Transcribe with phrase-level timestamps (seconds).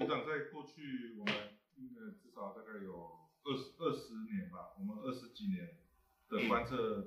[0.00, 1.34] 学长在过去我们
[1.76, 5.76] 呃至少大概有二十二十年吧，我们二十几年
[6.30, 7.06] 的观测的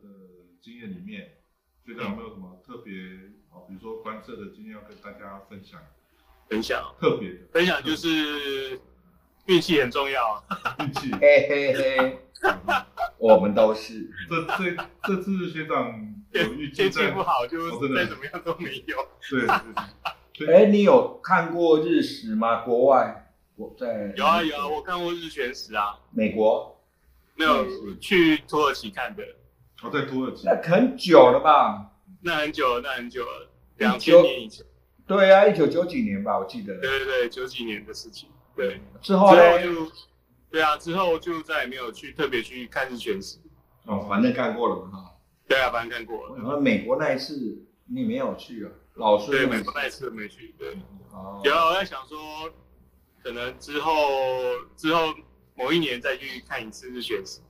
[0.62, 1.42] 经验里面，
[1.84, 2.94] 学长有没有什么特别
[3.50, 5.82] 啊，比如说观测的经验要跟大家分享？
[6.48, 8.80] 分享特别的分享就是
[9.48, 10.44] 运气很重要，
[10.86, 11.12] 运气。
[11.14, 12.20] 嘿嘿嘿，
[13.18, 14.08] 我们都是。
[14.30, 18.98] 这这这次学长有预计天气在不好就再怎么样都没有。
[19.32, 19.84] 对对对对
[20.48, 22.62] 哎，你有看过日食吗？
[22.62, 26.76] 国外，我在有啊有啊，我看过日全食啊，美国，
[27.36, 29.24] 没有去土耳其看的，
[29.84, 31.92] 我在土耳其那很久了吧？
[32.22, 34.66] 那很久了，那很久了，两千年以前，
[35.06, 36.80] 对啊，一九九几年吧，我记得。
[36.80, 38.28] 对对对，九几年的事情。
[38.56, 39.62] 对，之后呢？
[39.62, 39.92] 就，
[40.50, 43.38] 对啊，之后就再也没有去特别去看日全食。
[43.86, 45.12] 哦，反正看过了嘛哈。
[45.48, 46.36] 对啊，反正看过了。
[46.38, 48.72] 然后美国那一次你没有去啊？
[48.96, 50.54] 老师对，美国那一次没去。
[50.58, 50.78] 对，
[51.12, 52.18] 哦有啊，我在想说，
[53.24, 53.94] 可能之后
[54.76, 55.14] 之后
[55.56, 57.42] 某一年再去看一次日全食。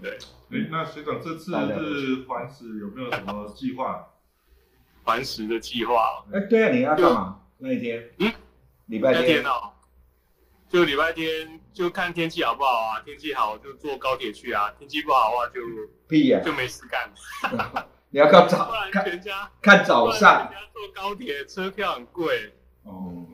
[0.00, 0.18] 对，
[0.50, 4.06] 哎，那学长这次大家都日环食有没有什么计划？
[5.04, 7.40] 环食的计划，哎，对啊，你要干嘛？
[7.58, 8.08] 那一天？
[8.18, 8.32] 嗯，
[8.86, 9.72] 礼拜那天哦，
[10.68, 13.00] 就礼拜天就看天气好不好啊？
[13.04, 15.60] 天气好就坐高铁去啊，天气不好的话就
[16.08, 16.40] 屁呀！
[16.44, 17.12] 就没事干。
[18.16, 22.50] 你要看不早然看全家看早上坐高铁车票很贵。
[22.84, 23.26] 哦，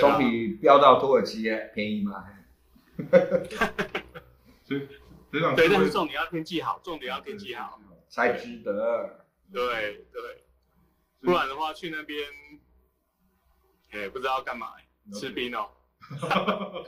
[0.00, 1.42] 总比飙到土耳其
[1.74, 2.24] 便宜嘛。
[4.64, 4.88] 所以
[5.30, 7.78] 学长对，但是重点要天气好，重点要天气好。
[8.08, 9.26] 才值得。
[9.52, 10.46] 对对，
[11.20, 12.18] 不然的话去那边，
[13.90, 14.68] 哎，不知道干嘛，
[15.12, 15.68] 吃冰哦。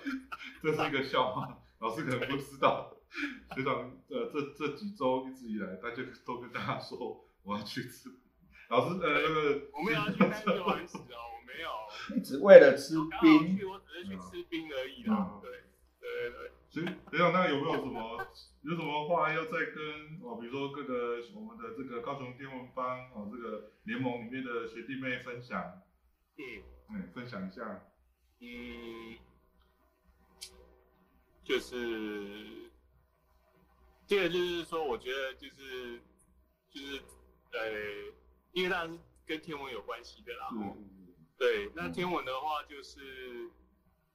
[0.62, 2.90] 这是一个笑话，老师可能不知道。
[3.54, 8.10] 学长，呃，这这几周一直以来，大家都跟大家说我要去吃。
[8.68, 11.70] 老师，呃，那个我没有要去看日环食哦，我没有。
[12.14, 15.40] 你只为了吃冰去，我只是去吃冰而已啦。
[15.40, 15.50] 对
[16.00, 16.52] 对对对。
[16.68, 18.26] 所以学长，那有没有什么
[18.60, 25.80] 有什么话要再跟哦，比如说各个我们的这个高雄天文班哦，这个联盟里面的学弟妹分享，
[26.36, 27.86] 嗯嗯，分享一下。
[28.40, 29.16] 嗯，
[31.42, 32.67] 就是
[34.08, 36.00] 这个就是说，我觉得就是
[36.70, 36.96] 就是
[37.52, 38.12] 呃，
[38.52, 40.48] 因为当然是跟天文有关系的啦。
[40.52, 40.88] 嗯
[41.36, 43.48] 对，那天文的话就是，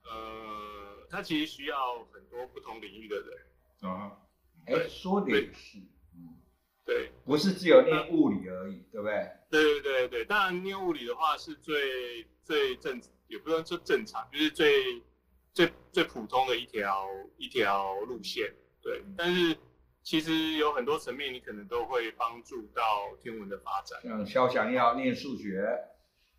[0.03, 3.89] 呃，它其实需要很多不同领域的人。
[3.89, 4.17] 啊，
[4.65, 5.77] 哎，说的也是，
[6.15, 6.35] 嗯，
[6.83, 9.31] 对，不是只有念物理而已，对不对？
[9.49, 15.01] 对对对对，当然念物理的话是最最正，也不能说正常，就是最
[15.53, 18.53] 最最普通的一条一条路线。
[18.81, 19.55] 对，但是
[20.03, 24.01] 其实有很多层面，你可能都会帮助到天文的发展。
[24.03, 25.65] 像肖翔要念数学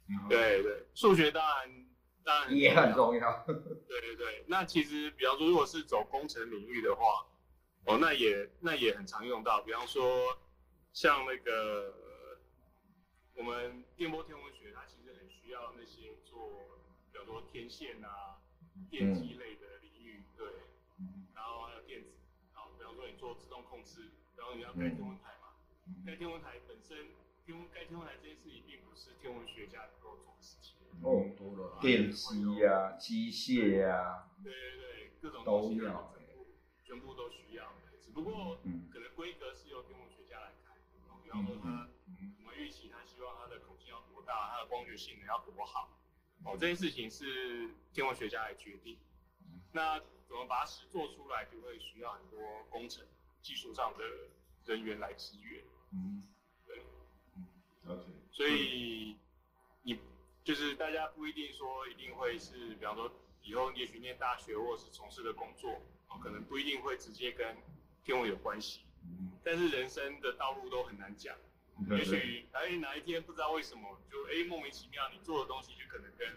[0.09, 1.87] 嗯，对对，数学当然
[2.23, 3.45] 当然也很重要。
[3.89, 7.27] 对对对，那其实比方说，如果是走工程领域的话，
[7.87, 9.63] 哦，那也那也很常用到。
[9.63, 10.37] 比方说，
[10.93, 11.95] 像那个
[13.35, 16.51] 我们电波天文学，它其实很需要那些做，
[17.11, 18.37] 比方说天线啊、
[18.91, 20.47] 电机类的领域，对，
[21.01, 22.11] 嗯然后还有电子，
[22.55, 25.57] 然后比方说你做自动控制，然后你要盖天文台嘛，
[26.05, 27.09] 盖天文台本身，
[27.47, 30.77] 天文盖天文台这件事情并不是天文学家能够做的事情。
[31.01, 36.47] 哦，多了电机呀、机械呀，对对对，各种都东西要全部
[36.85, 38.91] 全部都需要，只不过嗯。
[38.93, 40.77] 可能规格是由天文学家来看，
[41.09, 41.89] 哦比方说他
[42.45, 45.97] 我们预期他希望他的口径要多大，它的光学性能要多好，
[46.45, 48.99] 哦这件事情是天文学家来决定。
[49.75, 52.41] 那怎么把它实做出来，就会需要很多
[52.71, 53.05] 工程
[53.43, 54.05] 技术上的
[54.67, 55.65] 人员来支援。
[55.93, 56.23] 嗯，
[56.65, 56.81] 对，
[57.37, 57.45] 嗯，
[57.83, 58.13] 了解。
[58.31, 59.17] 所以
[59.83, 59.99] 你
[60.45, 63.11] 就是大家不一定说一定会是，比方说
[63.43, 65.73] 以后也许念大学或者是从事的工作，
[66.09, 67.57] 哦，可能不一定会直接跟
[68.05, 71.37] 天文有关系，嗯，但是人生的道路都很难讲。
[71.91, 76.33] 也许哎哪一天不知道为什么就哎莫名其妙你做的东西就可能跟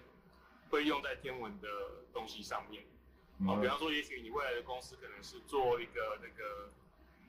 [0.71, 1.69] 会用在天文的
[2.11, 2.83] 东西上面。
[3.45, 6.71] 哦，比方说也许你未来的公司可能是做一个那个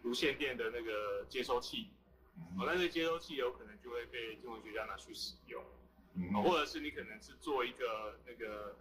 [0.04, 1.88] 无线电的那个接收器，
[2.56, 5.62] 哦，那这个接收器有可能就会被天文学家拿去使用。
[6.42, 8.74] 或者是你可能是做一个那个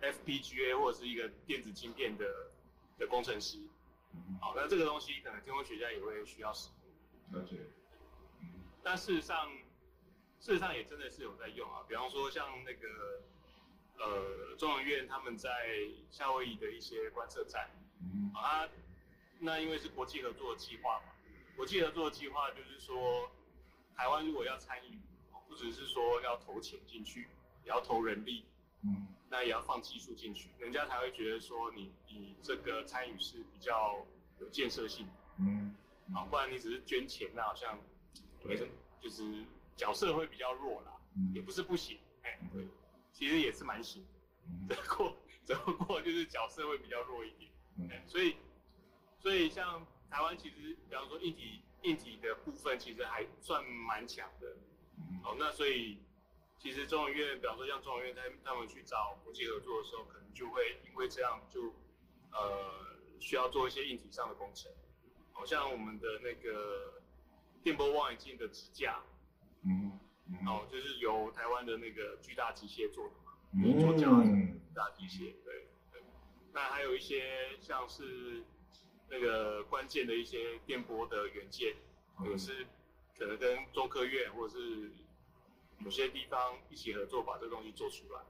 [0.00, 2.50] FPGA 或者是一个电子晶片的
[2.98, 3.58] 的工程师，
[4.14, 6.70] 嗯好，那这个东西可能天文学家也会需要使
[7.32, 7.56] 用，了解。
[8.40, 8.48] 嗯
[8.82, 9.50] 但事实上，
[10.40, 13.20] 事实上也真的是有在用啊，比方说像那个
[13.98, 15.50] 呃中研院他们在
[16.10, 17.70] 夏威夷的一些观测站，
[18.00, 18.30] 嗯。
[18.34, 18.68] 啊，
[19.38, 21.12] 那因为是国际合作的计划嘛，
[21.56, 23.30] 国际合作的计划就是说，
[23.96, 24.96] 台湾如果要参与，
[25.32, 27.28] 哦不只是说要投钱进去，
[27.64, 28.44] 也要投人力，
[28.82, 34.06] 嗯那也要放技术进去，人家才会觉得说你你这个参与是比较
[34.38, 35.12] 有建设性的。
[35.40, 35.74] 嗯
[36.14, 37.76] 啊，不然你只是捐钱，那好像
[38.44, 38.70] 没什么，
[39.00, 39.44] 就是
[39.76, 40.92] 角色会比较弱啦，
[41.34, 42.64] 也嗯不是不行，哎、对，
[43.16, 44.04] 其实也是蛮行
[44.68, 45.16] 只不过
[45.46, 47.50] 只不过就是角色会比较弱一点，
[48.06, 48.36] 所以
[49.18, 54.54] 所以像台湾其实，比方说硬体硬体的部分其实还算蛮强的，
[54.98, 55.20] 嗯。
[55.24, 55.98] 哦，那所以
[56.58, 61.72] 其实中研院，比方说像中研院他他们去找国际合作的时候，可能就会因为这样就
[62.32, 64.70] 呃需要做一些硬体上的工程，
[65.32, 67.02] 好、像我们的那个
[67.62, 69.02] 电波望远镜的支架，
[69.64, 69.98] 嗯
[70.28, 76.02] 嗯哦，就是由台湾的那个巨大机械做的嘛，嗯做这样的大机械，对对。
[76.52, 78.42] 那还有一些像是
[79.08, 81.74] 那个关键的一些电波的元件，
[82.20, 82.66] 嗯也是
[83.18, 84.90] 可能跟中科院或者是
[85.78, 88.20] 某些地方一起合作，把这东西做出来。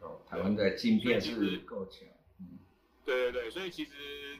[0.00, 2.08] 哦台湾的晶片是够强，
[2.40, 2.58] 嗯
[3.04, 3.92] 对对对，所以其实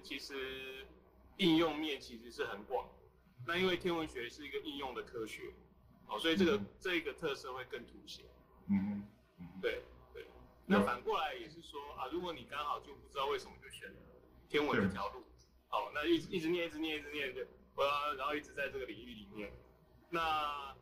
[0.03, 0.85] 其实
[1.37, 2.89] 应用面其实是很广。
[3.47, 5.53] 那因为天文学是一个应用的科学，
[6.09, 6.67] 哦，所以这个、嗯。
[6.81, 8.25] 这个特色会更凸显。
[8.69, 9.07] 嗯
[9.39, 10.27] 嗯对对。
[10.67, 13.97] 那反过来也是说啊，如果你刚好就不知道为什么就选了
[14.49, 15.23] 天文这条路，
[15.71, 17.43] 哦，那一直一直念一直念一直念就
[17.75, 19.53] 我要然后一直在这个领域里面，
[20.11, 20.75] 那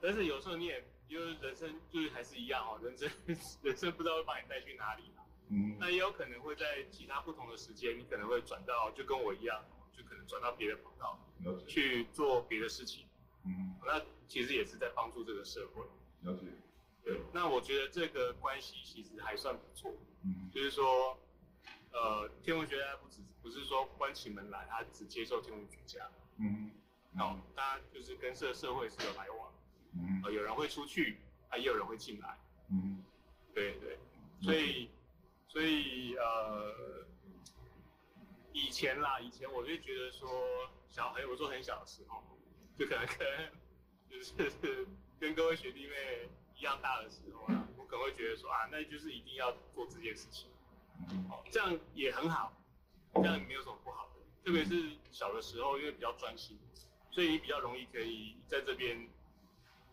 [0.00, 3.10] 但是有时候你也就是人生就是还是一样哦，人生
[3.62, 5.76] 人生不知道会把你带去哪里啊嗯。
[5.80, 9.64] 那也有可能会在其他不同的时间，你可能会转到就跟我一样，
[9.96, 11.18] 就可能转到别的跑道
[11.66, 13.06] 去做别的事情，
[13.44, 13.74] 嗯。
[13.84, 15.82] 那其实也是在帮助这个社会。
[16.22, 16.46] 了解。
[17.04, 19.92] 对，那我觉得这个关系其实还算不错，
[20.22, 20.50] 嗯。
[20.52, 21.18] 就是说，
[21.92, 26.70] 呃，天文学家不只不是说关起门来，他只接受天文学家，嗯。
[27.18, 29.52] 哦，大家就是跟社社会是有来往，
[29.92, 31.18] 嗯呃，有人会出去，
[31.48, 32.38] 啊，也有人会进来，
[32.70, 33.04] 嗯。
[33.54, 33.98] 对对，
[34.40, 34.90] 所以
[35.46, 37.06] 所以呃，
[38.52, 40.28] 以前啦，以前我就觉得说，
[40.88, 42.20] 小很我说很小的时候，
[42.78, 43.50] 就可能可能
[44.10, 44.86] 就是
[45.20, 50.48] 跟各位学弟妹一样大的时候啊，我可能会觉得说啊，那就是一定要做这件事情，
[51.30, 52.52] 哦，这样也很好，
[53.14, 56.58] 这样也没有什么不好的，特别是小的时候，因为比较专心，
[57.10, 59.08] 所以你比较容易可以在这边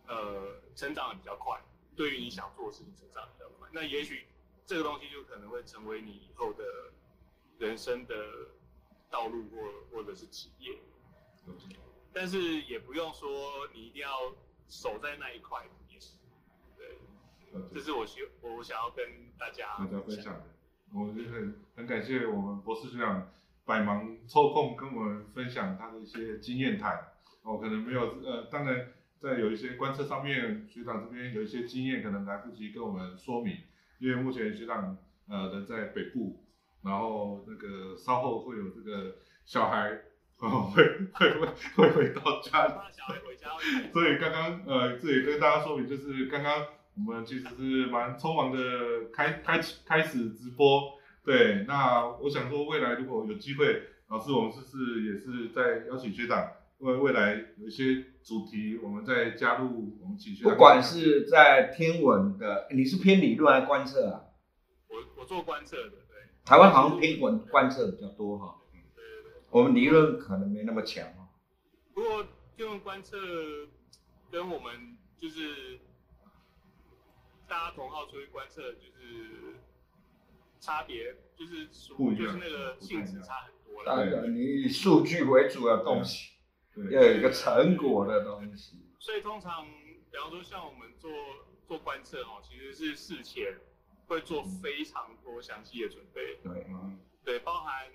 [0.06, 1.60] 呃成长的比较快，
[1.94, 4.26] 对于你想做的事情成长比较快，那也许
[4.66, 6.64] 这个东西就可能会成为你以后的
[7.58, 8.14] 人生的
[9.10, 10.78] 道路或或者是职业，
[12.14, 14.08] 但是也不用说你一定要
[14.68, 16.18] 守在那一块，也是，
[16.76, 16.98] 对，
[17.72, 19.04] 这是我希我想要跟
[19.38, 20.44] 大家大家分享的，
[20.92, 23.32] 我就很很感谢我们博士学长
[23.64, 27.12] 百忙抽空跟我们分享他的一些经验谈。
[27.42, 33.56] 哦，可能没有呃，当然在有一些观测上面，学长这边有一些经验可能来不及跟我们说明，
[33.98, 34.96] 因为目前学长
[35.28, 36.44] 呃人在北部，
[36.82, 39.16] 然后那个稍后会有这个
[39.46, 40.02] 小孩。
[40.42, 40.82] 哦，会
[41.14, 41.46] 会会
[41.76, 42.66] 会回到家
[43.92, 46.66] 所以刚刚呃，这也跟大家说明，就是刚刚
[46.96, 48.58] 我们其实是蛮匆忙的
[49.12, 50.94] 开开开始直播。
[51.24, 60.52] 对，那我想说，未来如果有机会，老师我们是不是也是在邀请学长，为未来有一些主题，我们再加入，我们请学长。
[60.52, 64.24] 不管是在天文的，你是偏理论还是观测啊？
[64.88, 68.56] 我我做观测的，对台湾好像偏文观测比较多哈。
[69.52, 71.28] 我们理论可能没那么强哦。
[71.92, 73.18] 不过天文观测
[74.30, 75.78] 跟我们就是
[77.46, 79.56] 大家同号出去观测，就是
[80.58, 83.94] 差别就是属不就是那个性质差很多了。
[83.94, 86.32] 当然，你以数据为主的东西，
[86.74, 88.78] 对要有一个成果的东西。
[88.98, 89.66] 所以通常，
[90.10, 91.10] 比方说像我们做
[91.68, 93.54] 做观测哦，其实是事前
[94.06, 97.86] 会做非常多详细的准备，对，嗯对，包含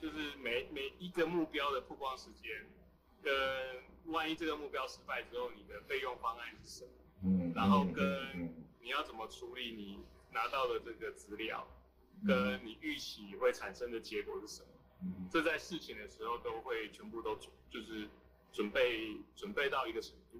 [0.00, 2.50] 就是每每一个目标的曝光时间，
[3.22, 3.32] 跟
[4.12, 6.90] 万一这个目标失败之后，你的备用方案是什么？
[7.24, 9.98] 嗯，然后跟嗯你要怎么处理你
[10.32, 11.66] 拿到的这个资料，
[12.22, 14.68] 嗯跟你预期会产生的结果是什么？
[15.02, 18.08] 嗯这在事情的时候都会全部都准就是
[18.52, 20.38] 准备准备到一个程度。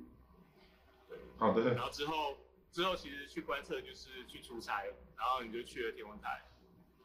[1.08, 2.36] 对，好的然，后之后
[2.70, 4.84] 之后其实去观测就是去出差，
[5.16, 6.42] 然后你就去了天文台，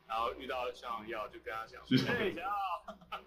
[0.09, 2.49] 然后遇到向阳耀就跟他讲，是哎，想要，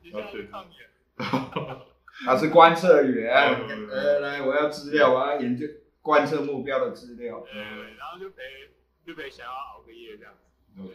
[0.00, 0.88] 你现在去抗演。
[2.24, 3.34] 他是观测员，
[3.68, 5.66] 嗯呃，来，我要资料，我要研究
[6.00, 7.60] 观测目标的资料，对，
[7.96, 8.70] 然后就陪
[9.04, 10.40] 就陪想要熬个夜这样子。
[10.80, 10.94] 了解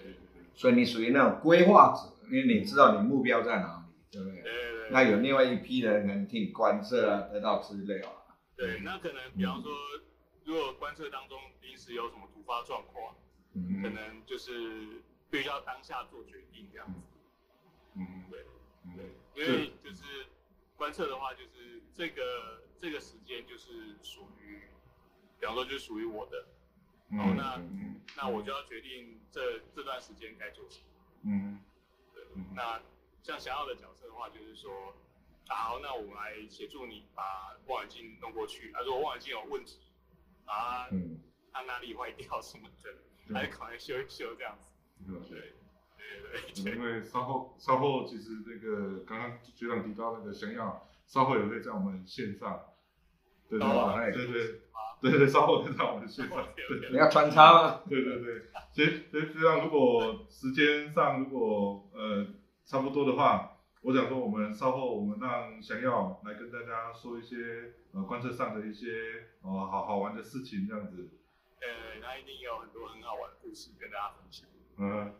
[0.55, 4.41] 所以你属于那种规划者，因为你知道你目标在哪里，对不对？
[4.41, 4.89] 对对对。
[4.91, 8.37] 那有另外一批人能替你观测啊，得到资料啊。
[8.55, 9.71] 对对，那可能比方说，
[10.45, 13.15] 如果观测当中临时有什么突发状况，
[13.53, 13.81] 嗯。
[13.81, 17.00] 可能就是必须要当下做决定这样子。
[17.95, 18.45] 嗯，对
[18.86, 18.95] 嗯。
[18.95, 20.25] 对，因为就是
[20.75, 24.62] 观测的话，就是这个这个时间就是属于，
[25.39, 26.48] 比方说就是属于我的，
[27.10, 30.86] 嗯哦那嗯那我就要决定这这段时间该做什么。
[31.24, 31.60] 嗯。
[32.13, 32.81] 对嗯，那
[33.22, 34.93] 像想要的角色的话，就是说，
[35.48, 38.72] 啊好，那我们来协助你把望远镜弄过去。
[38.74, 39.79] 啊，如果望远镜有问题，
[40.45, 41.19] 啊，嗯，
[41.51, 42.93] 它哪里坏掉什么的，
[43.27, 43.35] 对。
[43.35, 44.71] 还赶快修一修这样子。
[45.29, 45.39] 对。
[45.39, 45.41] 对，
[46.31, 46.63] 对对。
[46.63, 52.61] 对因为稍后稍后其实那个刚刚局长提到那个想要稍后也会在我们线上，
[53.49, 54.25] 对对对
[55.01, 56.47] 对对对，稍后会在我们线上，
[56.91, 57.81] 你要穿插吗？
[57.89, 62.25] 对对对，所以所以实际上如果时间上如果呃
[62.65, 68.87] 差不多的话，我想说我们稍后我们让想要来跟大家说一些呃观测上的一些
[69.41, 71.09] 呃好好玩的事情这样子，
[71.63, 74.48] 呃，他一定有很多很好玩的故事跟大家分享。
[74.77, 75.13] 嗯，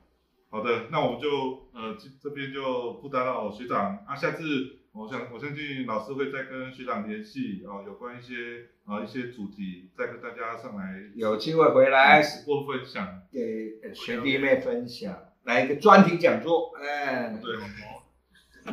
[0.50, 4.04] 好的，那我们就呃这这边就不打扰学长。
[4.06, 4.44] 啊，下次
[4.92, 13.22] 我想我相信老师会再跟学长联系啊、有关一些啊、一些主题，再跟大家上来有机会回来直播分享。
[13.32, 17.58] 给学弟妹分享，来一个专题讲座，哎，对。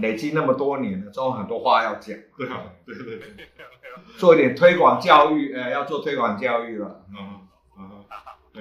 [0.01, 3.29] 累积那么多年了，总有很多话要讲，对啊，对对对，
[4.17, 7.49] 做一点推广教育，呃，要做推广教育了，嗯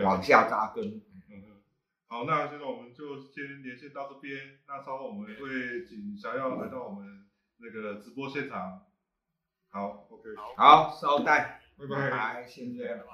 [0.03, 1.01] 往下扎根。
[1.29, 1.61] 嗯，
[2.07, 7.27] 好，那现在我们就先连线到这边，那稍后我们会请小耀来到我们
[7.57, 8.85] 那个直播现场。
[9.69, 12.09] 好，OK，好，稍待，拜拜。
[12.09, 13.09] 拜，先这样，拜拜。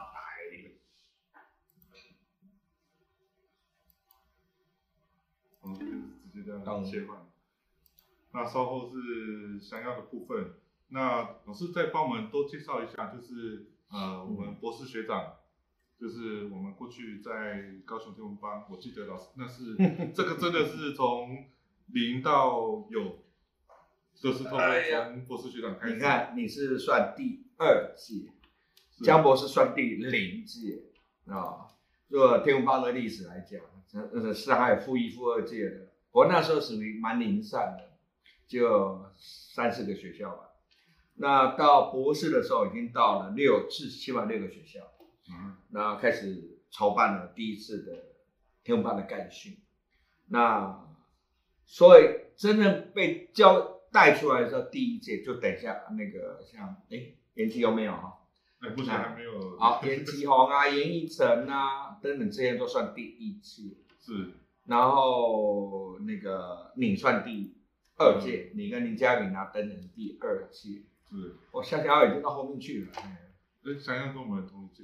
[6.32, 7.26] 直接这样切换。
[8.32, 10.54] 那稍后是想要的部分，
[10.90, 15.38] 那老师再帮我们多介绍一下，就是呃，我们博士学长，
[16.00, 19.76] 就是我们过去在高雄天文班，我记得老师那是
[20.14, 21.46] 这个真的是从
[21.88, 23.24] 零到有，
[24.14, 25.94] 就是从博士学长开始。
[25.96, 28.30] 你看，你是算第二届，
[28.92, 30.84] 是江博士算第零届
[31.28, 31.68] 啊。
[32.10, 33.62] 就天文班的历史来讲，
[34.12, 35.88] 呃是还有负一、负二届的。
[36.12, 37.98] 我那时候属于蛮零散的，
[38.48, 40.50] 就三四个学校吧。
[41.16, 44.82] 那到博士的时候，已经到了六至起码六个学校。
[45.30, 48.04] 嗯那开始筹办了第一次的
[48.64, 49.58] 天文班的干训。
[50.28, 50.88] 那
[51.66, 52.04] 所以
[52.36, 58.20] 真正被教带出来的时候，第一届就等一下那个像哎，延期有没有哈？
[58.60, 59.58] 哎，目前还没有。
[59.58, 64.34] 好，严吉宏啊、严一成啊 等等这些都算第一届，是，
[64.66, 67.56] 然后那个你算第
[67.98, 72.92] 二届，你跟林嘉敏啊等等第二届，是，我夏小瑶已经到后面去了。
[72.96, 73.22] 哎
[73.66, 74.84] 哎，想要跟我们同一届。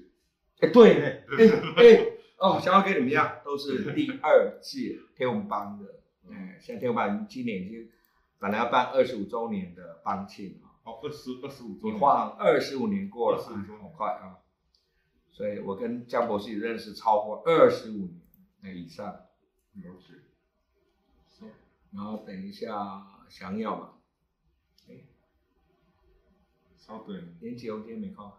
[0.62, 1.06] 哎，对呢，
[1.38, 1.46] 哎
[1.77, 6.00] 哎哦，小瑶跟你们一样，都是第二届天文班的。
[6.32, 7.89] 哎，现在天文班今年已经
[8.39, 12.00] 本来要办二十五周年的班庆啊，哦，二十二十五周你年。
[12.00, 14.38] 晃二十五年过了，25周年好快啊！
[15.32, 18.10] 所以我跟江博士认识超过二十五
[18.62, 19.06] 年以上。
[19.08, 20.13] 了解。
[21.30, 21.46] 是
[21.96, 23.94] 然后等一下想要嘛，
[26.75, 28.32] 稍等，连吉宏今天没空，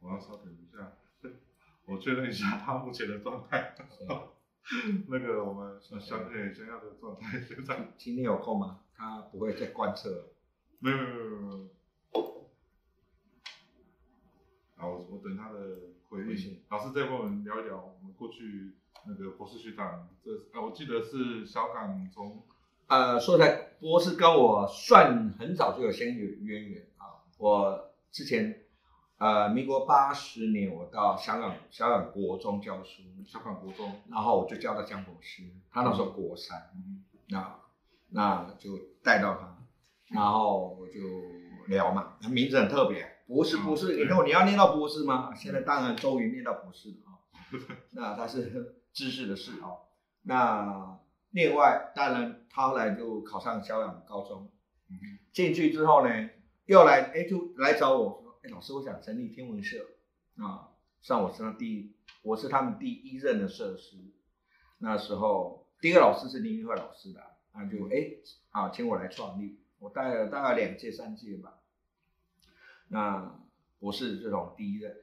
[0.00, 0.92] 我要稍等一下，
[1.86, 3.74] 我确认一下他目前的状态。
[5.08, 5.98] 那个我们想
[6.30, 8.80] 对想要的状态现在今天有空吗？
[8.96, 10.32] 他不会再观测了。
[10.78, 11.70] 没有没有没有没有。
[14.76, 15.58] 好，我我等他的
[16.08, 16.62] 回应回信。
[16.70, 18.72] 老师再跟我们聊一聊我们过去
[19.06, 22.42] 那个博士学长，这啊我记得是小港从
[22.86, 27.20] 呃，说实在，博士跟我算很早就有先有渊源啊。
[27.38, 28.63] 我之前
[29.18, 37.04] 呃，民国八十年我到香港香港国中教书，香港国中，然后我就教到江博士，他那时候国三，嗯。
[37.28, 37.58] 那
[38.10, 39.56] 那就带到他，
[40.14, 41.00] 然后我就
[41.68, 45.34] 聊嘛，他名字很特别，博士博士，嗯以后你要念到博士吗？
[45.34, 47.16] 现在当然终于念到博士了啊、
[47.92, 49.72] 那他是知识的事啊、
[50.22, 50.98] 那
[51.30, 54.50] 另外当然他后来就考上香港高中，
[54.90, 55.18] 嗯。
[55.32, 56.30] 进去之后呢，
[56.66, 59.86] 又来哎就来找我说，老师，我想成立天文社
[60.36, 60.68] 啊，
[61.00, 63.96] 算我身上第一，我是他们第一任的社师，
[64.78, 67.22] 那时候第一个老师是林玉慧老师的，
[67.54, 68.16] 那就哎
[68.50, 71.58] 啊请我来创立，我带了大概两届三届吧，
[72.88, 73.40] 那
[73.78, 74.94] 博士这种第一任，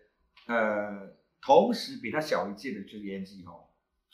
[0.45, 3.67] 呃，同时比他小一届的就是严继宏，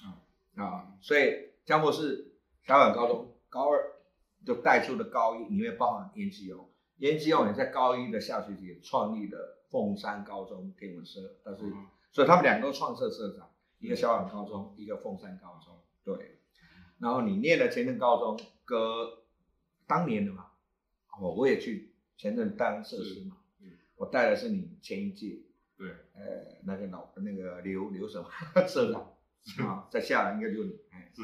[0.03, 0.23] 啊
[0.55, 2.33] 啊，所以江博士
[2.65, 3.93] 小港高中高二
[4.45, 6.66] 就带出了高一，里面包含严继宏。
[6.97, 11.87] 严基勇也在高一的下学期也创立了凤山高中天文社，但是、嗯。
[12.11, 16.39] 所以他们两个都创社社长，一个小港高中，一个凤山高中，对。
[16.99, 19.25] 然后你念了前任高中，隔
[19.85, 20.47] 当年的嘛，
[21.21, 25.43] 我，我也去前任当社师嘛嗯，我带的是你前一届，
[25.77, 28.27] 对，呃，那个老那个刘刘什么
[28.67, 29.13] 社长
[29.67, 31.21] 啊，在下来应该就是你，哎，是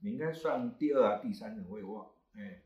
[0.00, 2.64] 你应该算第二啊第三人，我也忘，哎，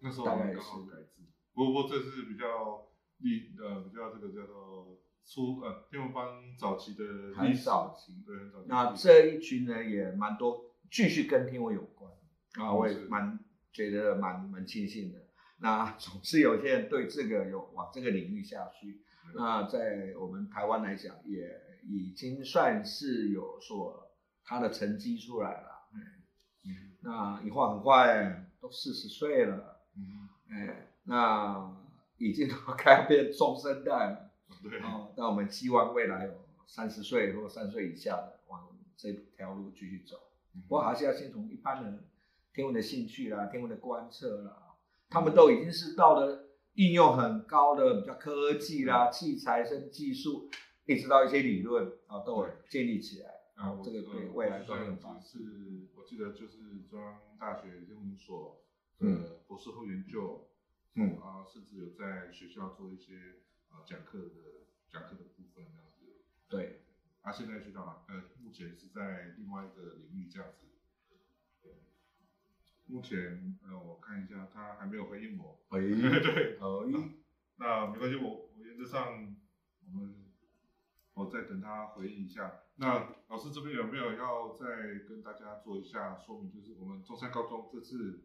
[0.00, 1.20] 那时候我们刚好改制，
[1.66, 2.86] 不过这是比较
[3.18, 6.24] 历呃比较这个叫做初呃天文班
[6.56, 8.22] 早期的很史早期。
[8.24, 12.12] 对很早期的那历史这一群人也蛮多，继续跟天文有关
[12.52, 13.40] 啊，我也是蛮
[13.72, 15.18] 觉得蛮蛮庆幸的。
[15.58, 19.02] 那 总是有些人对这个有往这个领域下去，
[19.34, 24.12] 那在我们台湾来讲，也已经算是有所
[24.44, 25.88] 他的成绩出来了。
[25.92, 25.98] 嗯
[26.66, 31.74] 嗯那一晃很快都四十岁了，嗯哎，那
[32.18, 34.30] 已经都该变中生代了。
[34.62, 36.32] 对哦，那我们希望未来有
[36.66, 40.16] 三十岁或三十岁以下的往这条路继续走。
[40.54, 42.04] 嗯不过还是要先从一般的
[42.52, 44.74] 天文的兴趣啦、天文的观测啦，
[45.08, 50.48] 他们都已经是到了应用很高的比较科技啦、器材跟技术，
[50.86, 53.30] 一直到一些理论啊，都有建立起来。
[53.54, 54.98] 啊，我这个对呃未来我都很。
[55.20, 55.38] 是
[55.94, 56.58] 我记得就是
[56.90, 58.60] 中央大学天文所
[59.00, 60.48] 嗯的博士后研究，
[60.98, 63.36] 嗯啊，甚至有在学校做一些
[63.70, 66.04] 啊讲课的讲课的部分这样子。
[66.48, 66.82] 对，
[67.22, 70.66] 啊，现在学长啊，呃，目前是在另外一个领域这样子。
[72.90, 75.60] 目前呃，我看一下，他还没有回应我。
[75.68, 77.10] 回应， 对，哎，
[77.56, 79.36] 那没关系，我我原则上
[79.84, 80.24] 我们
[81.12, 82.62] 我再等他回应一下。
[82.76, 86.50] 那老师这边有没有要再跟大家做一下说明？
[86.50, 88.22] 就是我们中山高中这次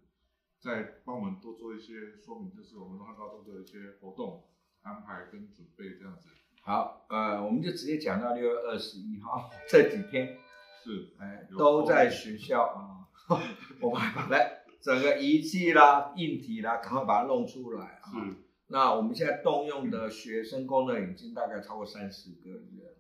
[0.64, 4.46] 再帮我们多做一些说明，就是我们中山高中的一些活动
[4.82, 6.30] 安排跟准备这样子。
[6.62, 10.38] 好，呃，我们就直接讲到六月二十一号 这几天。
[10.82, 13.08] 是，哎，有都在学校啊，
[13.82, 14.42] 我们还把它
[14.82, 18.12] 整个仪器啦、硬体啦，赶快把它弄出来啊。
[18.12, 22.96] 是，那我们现在动用的学生工作已经大概超过三十个人，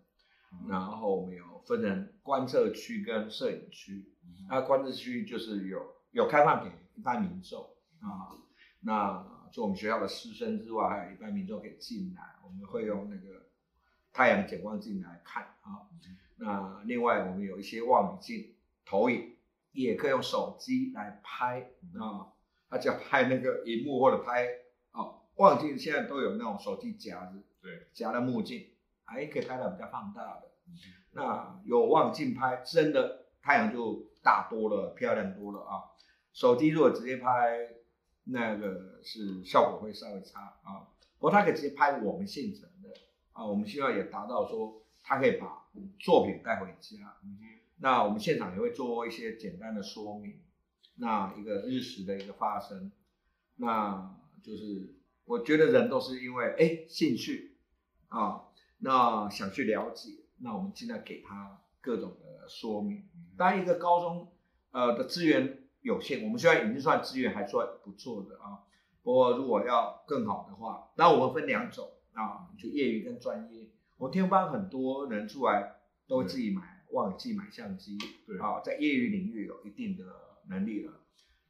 [0.68, 4.12] 然后我们有分成观测区跟摄影区。
[4.50, 7.62] 那观测区就是有有开放给一般民众
[8.02, 8.36] 啊，
[8.82, 13.48] 那就我们学校的师生之外，还有一般民众可以进来，我们会用那个
[14.12, 15.88] 太阳减光镜来看啊。
[16.38, 19.36] 那另外我们有一些望远镜投影，
[19.72, 21.62] 也可以用手机来拍
[22.00, 22.34] 啊，
[22.70, 24.48] 它只要拍那个荧幕或者拍
[24.92, 28.72] 哦，望远镜现在都有那种手机夹子，对，夹的目镜，
[29.06, 30.52] 还可以拍到比较放大的。
[31.12, 35.93] 那有望镜拍，真的太阳就大多了，漂亮多了啊。
[36.34, 37.70] 手机如果直接拍，
[38.26, 40.90] 那个是效果会稍微差啊。
[41.20, 42.90] 不过它可以直接拍我们现成的
[43.32, 45.68] 啊，我们希望也达到说，它可以把
[46.00, 47.18] 作品带回家。
[47.78, 50.42] 那我们现场也会做一些简单的说明，
[50.96, 52.92] 那一个日食的一个发生，
[53.58, 57.58] 那就是我觉得人都是因为哎兴趣
[58.08, 58.46] 啊，
[58.80, 63.08] 那想去了解，那我们尽量给他各种的说明。
[63.38, 64.32] 当，一个高中
[64.72, 68.64] 呃的资源有限，我们虽然已经算资源还算不错的啊，
[69.04, 73.70] 不过如果要更好的话，那我们分两种啊，就业余跟专业。
[73.98, 75.76] 我天文班很多人出来
[76.08, 80.06] 都自己买忘记、买相机，对啊，在业余领域有一定的
[80.48, 80.94] 能力了。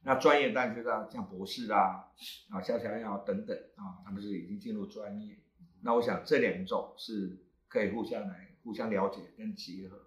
[0.02, 2.10] 那专业当然就是像博士啦、
[2.50, 5.38] 啊、肖强耀等等啊，他们是已经进入专业。
[5.82, 10.00] 那我想这两种是可以互相来互相了解跟结合。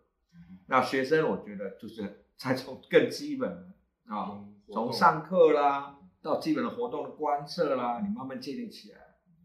[0.68, 3.74] 那学生我觉得就是才从更基本的
[4.08, 8.98] 啊，从上课啦到基本的活动的观测啦，你慢慢建立起来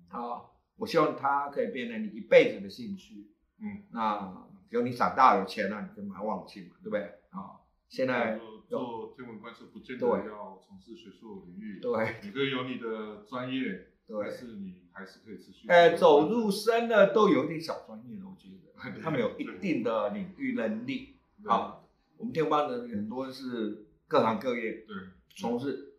[0.09, 0.43] 啊。
[0.77, 3.31] 我希望它可以变成你一辈子的兴趣。
[3.61, 7.03] 嗯，那比如你长大有钱了，你就买望远镜嘛，对不对？
[7.31, 15.69] 啊，现在做做天文观测不见得对要从事学术领域，对你可以有你的专业，但对，是你还是可以持续。
[15.69, 21.79] 呃，走入深的都有一点小专业了，我觉得 他们有一定的领域能力对啊。
[22.17, 24.95] 我们天文班的很多是各行各业对，
[25.35, 25.95] 从事，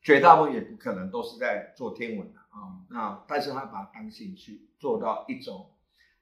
[0.00, 2.86] 绝大部分也不可能都是在做天文的啊。
[2.88, 5.72] 那但是他把它当兴趣，做到一种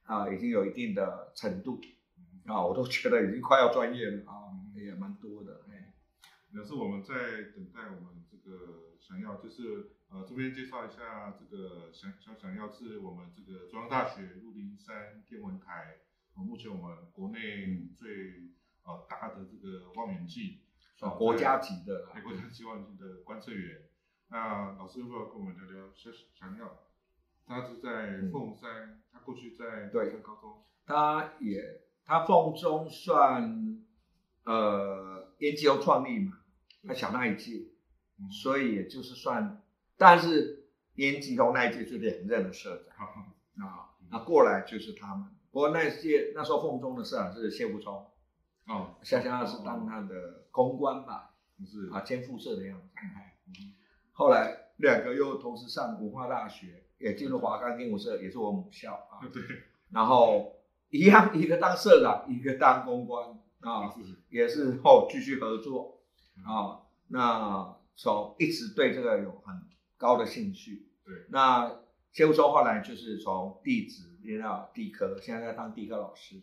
[0.05, 1.79] 啊，已经有一定的程度
[2.47, 5.61] 啊，我都觉得已经快要专业了啊，也蛮多的。
[5.69, 5.93] 哎，
[6.51, 7.13] 表示我们在
[7.53, 15.97] 等待我们这个想要，就是呃这边介绍一下这个想想想要是我们这个中央大学鹿林山天文台，
[16.35, 18.49] 呃目前我们国内嗯最
[18.81, 20.57] 呃大的这个望远镜，
[20.99, 23.83] 算国家级的国家级望远镜的观测员。
[24.27, 26.79] 那老师要不要跟我们聊聊想想要？
[27.47, 33.81] 他是在凤山，他过去在对高中，他也他凤中算
[34.43, 36.37] 呃研究创立嘛，
[36.85, 37.69] 他小那一届，
[38.19, 39.63] 嗯所以也就是算，
[39.97, 43.05] 但是严吉同那一届就两任的社长好，
[43.65, 45.29] 啊，那过来就是他们。
[45.51, 48.11] 不过那一届那时候凤中的社长是谢富聪，
[48.67, 52.87] 哦，夏夏是当他的公关吧，不是啊兼副社的样子。
[54.11, 59.23] 后来两个又同时上文化大学，也进入华冈天舞社，也是我母校啊。
[59.33, 59.41] 对，
[59.91, 60.55] 然后
[60.89, 63.29] 一样，一个当社长，一个当公关
[63.61, 63.93] 啊，
[64.29, 66.01] 也是后继续合作
[66.45, 66.83] 啊。
[67.07, 69.61] 那从一直对这个有很
[69.97, 70.87] 高的兴趣。
[71.05, 71.79] 对，那
[72.11, 76.41] 谢富忠后来就是从地质念到地科，现在在当地科老师。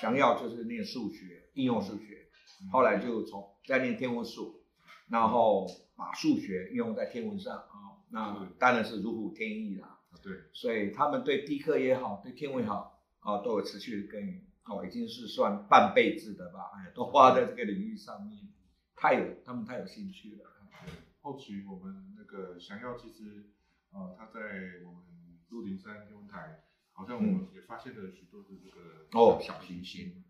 [0.00, 2.25] 想要就是念数学，应用数学，嗯
[2.70, 4.62] 后来就从在念天文术，
[5.08, 5.66] 然后
[5.96, 8.00] 把数学运用在天文上啊。
[8.10, 9.88] 那当然是如虎添翼啦。
[9.88, 18.48] 啊对，所以他们对地科也好，对天文也好啊，都有持续的耕耘哦，已经是算半辈子的吧，哎，都花在这个领域上面，
[18.96, 20.44] 太有他们太有兴趣了。
[20.86, 23.50] 对，后期我们那个想要其实，
[23.92, 24.40] 呃，他在
[24.86, 25.02] 我们
[25.50, 30.25] 鹿林山天文台，好像我们也发现了许多的这个嗯哦，小行星对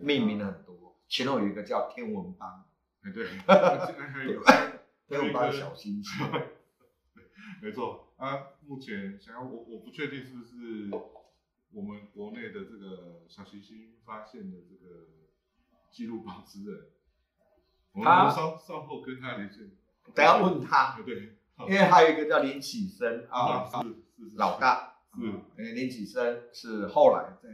[0.00, 2.64] 命名了很多，其中有一个叫天文帮，
[3.02, 3.26] 哎对，
[5.08, 6.26] 天文帮小行星，
[7.60, 10.90] 没错啊，目前想要我我不确定是不是
[11.72, 15.06] 我们国内的这个小行星发现的这个
[15.90, 16.86] 记录保持人，
[17.92, 19.70] 我们他稍稍后跟他连线。
[20.14, 24.96] 等下问他，啊对，因为还有一个叫林启生啊，是是是老大。
[25.14, 25.26] 是。
[25.56, 27.48] 呃，林启生是后来在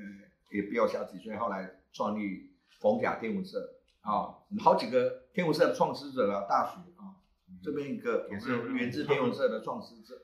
[0.51, 7.17] 也比我小几岁，后来创立逢甲天文社啊，我们好几个天文社的创始者啊，大学啊，
[7.63, 10.15] 这边一个也是源自天文社的创始者。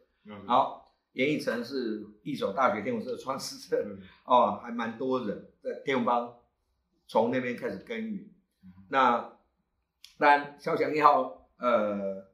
[0.47, 3.85] 好，好，严以诚是一所大学天文社的创始者
[4.25, 6.37] 哦，还蛮多人在天文帮
[7.07, 8.31] 从那边开始耕耘。
[8.89, 9.37] 那
[10.17, 12.29] 当然，肖翔一号，呃，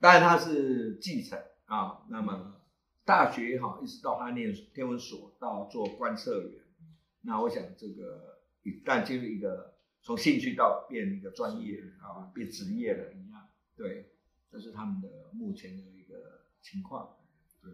[0.00, 2.02] 当然他是继承啊。
[2.08, 2.60] 那么
[3.04, 6.60] 大学也好，一直到他念天文所，到做观测员。
[7.22, 8.29] 那我想这个
[8.62, 13.48] 一旦进入一个从兴趣到变一个专业啊，变职业了一样。
[13.76, 14.12] 对，
[14.50, 17.16] 这是他们的目前的一个情况。
[17.62, 17.72] 对，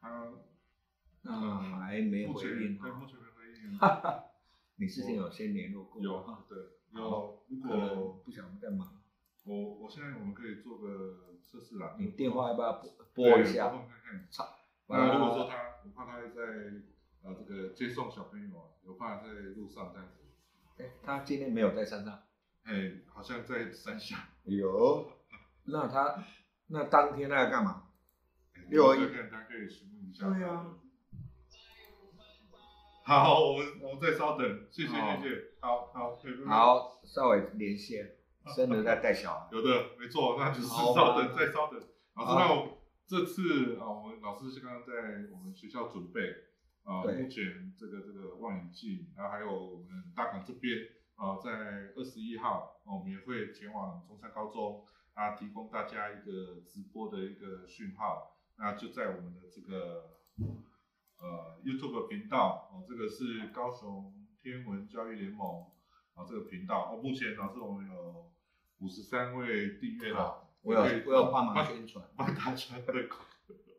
[0.00, 0.32] 他
[1.22, 3.78] 那还没回应对哈目前没回应，
[4.76, 6.44] 你之前有先联络过有哈？
[6.48, 6.58] 对
[6.92, 9.00] 有，如果不晓得在忙，
[9.44, 13.68] 我我现在我们可以做个测试啦，你电话要不要拨拨一下？
[13.70, 14.28] 看看。
[14.88, 15.54] 那如果说他，
[15.84, 16.42] 我怕他在
[17.22, 20.24] 呃这个接送小朋友啊，有怕在路上这样子，
[20.78, 22.22] 哎，他今天没有在山上。
[22.64, 24.28] 哎，好像在山下。
[24.44, 25.10] 有，
[25.64, 26.24] 那他
[26.68, 27.88] 那当天他要干嘛？
[28.54, 30.28] 哎六二一我再看他可以询问一下。
[30.28, 30.76] 对啊。
[33.02, 38.16] 好，我们我们再稍等，谢谢好谢谢，好好，好，稍微连线，
[38.54, 39.48] 真的在带小孩。
[39.50, 41.80] 有的，没错，那就是稍等，再稍等。
[42.14, 44.92] 老师，那我这次啊，我们老师是刚刚在
[45.32, 46.20] 我们学校准备
[46.84, 58.36] 啊，对目前这个这个望远镜，然后还有我们大港这边啊，在二十一号，啊我们也会前往中山高中啊，提供大家一个直播的一个讯号。
[58.56, 60.18] 那就在我们的这个
[61.18, 65.66] 呃 YouTube 频道哦，这个是高雄天文教育联盟
[66.14, 68.30] 啊这个频道哦，目前老师我们有
[68.80, 70.18] 五十三位订阅了。
[70.18, 73.24] 好，我有可以我有帮忙帮宣传，帮大家对口。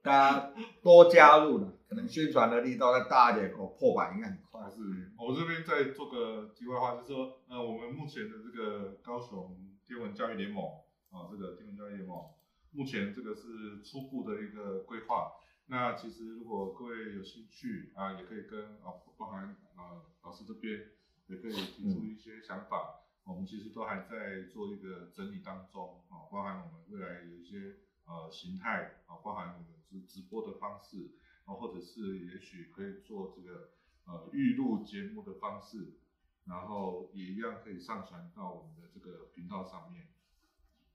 [0.01, 4.69] 大家多加入了，可能宣传的力道再大一点，哦破百应该很快。
[4.69, 10.63] 是我这边再做个题外话，就是说，呃，我们目前的这个高雄天文教育联盟
[11.09, 12.29] 啊，这个天文教育联盟，
[12.71, 15.33] 目前这个是初步的一个规划。
[15.67, 20.79] 那其实如果各位有兴趣啊，也可以跟啊，包含啊老师这边
[21.27, 23.01] 也可以提出一些想法。
[23.23, 31.11] 我们其实都还在做一个整理当中啊，包含我们未来有一些呃形态啊，包含我们直直播的方式
[31.43, 33.71] 啊，或者是也许可以做这个
[34.05, 35.97] 呃预录节目的方式，
[36.45, 40.07] 然后也一样可以上传到我们的这个频道上面，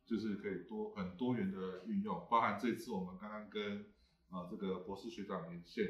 [0.06, 3.86] 就是可以多很多元的运用，包含这次我们刚刚跟
[4.30, 5.84] 呃这个博士学长连线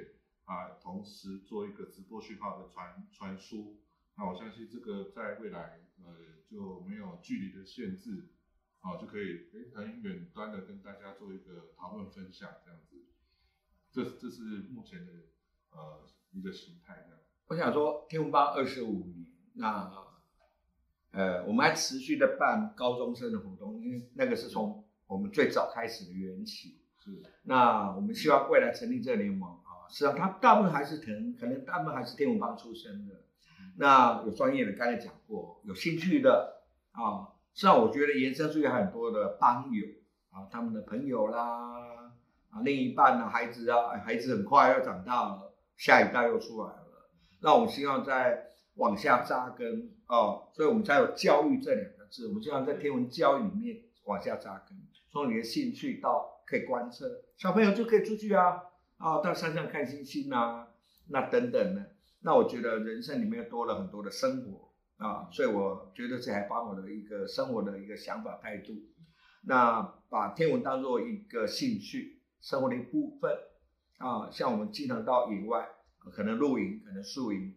[0.45, 3.79] 啊，同时做一个直播讯号的传传输，
[4.17, 8.29] 那我相信这个在未来呃就没有距离的限制，
[8.87, 13.05] 啊就可以很远端的跟大家做一个讨论分享这样子，
[13.91, 15.13] 这这是目前的
[15.71, 17.19] 呃一个形态这样。
[17.49, 19.93] 我想说，天文帮二十五年，那
[21.11, 26.81] 呃，我们还持续的办高中生的活动，因为那个是从我们最早开始的缘起。
[27.03, 33.23] 是，那我们希望未来成立这个联盟啊，实际上它大部分还是可能可能大部分还是天文帮出身的。
[33.77, 39.83] 那有专业的，刚才讲过，有兴趣的啊，实际上我觉得延伸出去很多的帮友
[40.31, 42.13] 啊，他们的朋友啦，
[42.51, 47.09] 啊，另一半啊，孩子啊，孩子很快要长大了，下一代又出来了。
[47.41, 52.29] 那我们希望在往下扎根啊，所以我们才有教育这两个字。
[52.29, 54.77] 我们希望在天文教育里面往下扎根，
[55.11, 58.61] 从你的兴趣到可以观测，小朋友就可以出去啊
[58.99, 60.69] 啊，到山上看星星啊，
[61.09, 61.93] 那等等的。
[62.21, 64.66] 那我觉得人生里面又多了很多的生活
[64.99, 68.73] 啊，所以我觉得这还把我的一个生活的一个想法态度，
[69.43, 73.31] 那把天文当做一个兴趣生活的一部分
[73.99, 75.69] 啊，像我们经常到野外，
[76.13, 77.55] 可能露营，可能宿营，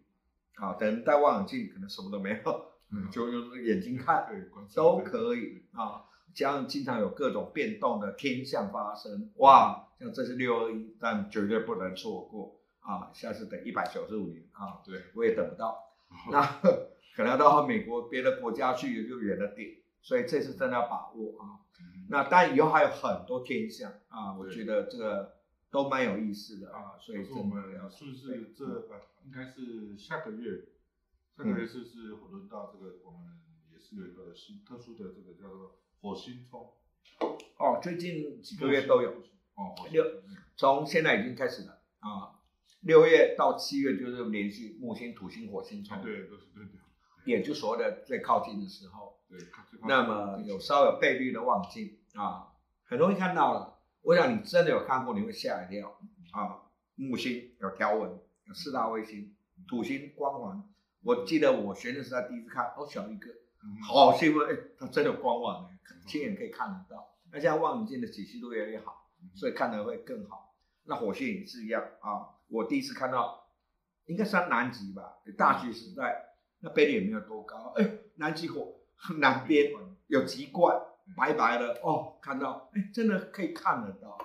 [0.56, 2.72] 啊，等戴望远镜，可能什么都没有，
[3.10, 4.28] 就用眼睛看，
[4.74, 6.04] 都可以啊。
[6.32, 12.60] 这样经常有各种变动的天象发生，哇，像这是六二一，但绝对不能错过。
[12.80, 15.76] 啊，下次等一百九十五年啊，对，我也等不到，
[16.32, 16.40] 那
[17.20, 21.60] 可能要到美国别的国家去就远了点，所以这次真的要把握啊。
[22.08, 25.36] 那但以后还有很多天象啊，我觉得这个
[25.70, 30.64] 都蛮有意思的啊，所以我们要是不是这呃，应该是下个月，
[31.36, 33.38] 下个月是是讨论到这个，我们
[33.70, 36.72] 也是有一个新特殊的这个叫做火星冲。
[37.58, 39.10] 哦，最近几个月都有。
[39.56, 40.02] 哦，六
[40.56, 42.40] 从现在已经开始了啊。
[42.80, 46.70] 六月到七月就是连续木星、土星、火星冲，对，都是对的，
[47.24, 49.18] 也就所谓的最靠近的时候。
[49.28, 49.38] 对，
[49.86, 52.48] 那么有稍有倍率的望镜啊，
[52.84, 53.78] 很容易看到了。
[54.02, 56.00] 我想你真的有看过，你会吓一跳
[56.32, 56.62] 啊！
[56.96, 59.34] 木星有条纹，有四大卫星，
[59.68, 60.64] 土星光环。
[61.02, 63.30] 我记得我学生时代第一次看，哦，小一个，
[63.86, 65.78] 好兴奋，哎，它真的有光环哎，
[66.08, 67.14] 亲眼可以看得到。
[67.30, 70.54] 那现在望远镜的解析度越来越好，所以看得会更好。
[70.84, 72.34] 那火星也是一样啊。
[72.48, 73.46] 我第一次看到，
[74.06, 76.29] 应该算南极吧，大学时代，
[76.60, 78.74] 那杯率也没有多高，哎，南极火
[79.18, 79.72] 南边
[80.06, 80.78] 有极冠，
[81.16, 84.18] 白白的哦，看到，哎，真的可以看得到，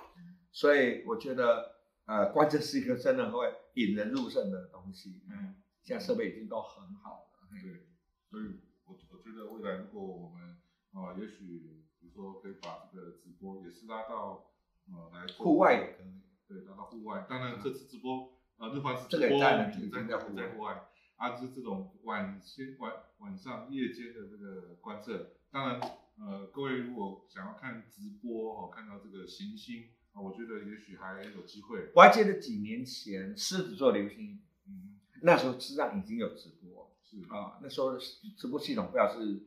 [0.52, 7.86] 所以我觉得，呃，观测是一个真的会引人入胜的东西，嗯，现在设备已经都很好了，对，
[8.30, 10.56] 所以我我觉得未来如果我们
[10.92, 14.50] 啊，也许比如说可以把这个直播也是拉到
[14.92, 16.06] 呃来户外也可以。
[16.48, 17.26] 对，拉到户外。
[17.28, 19.72] 当然，这次直播，啊，日环直播也在
[20.06, 20.86] 在户外。
[21.16, 25.32] 啊，是这种晚先晚晚上夜间的这个观测。
[25.50, 25.80] 当然，
[26.18, 31.90] 呃，各位如果想要看直播哦，看到这个行星啊，我觉得也许还有机会。
[31.94, 39.42] 我还记得几年前狮子座流星，嗯，那时候实际上已经有直播，是啊，那时候直播系统不知道是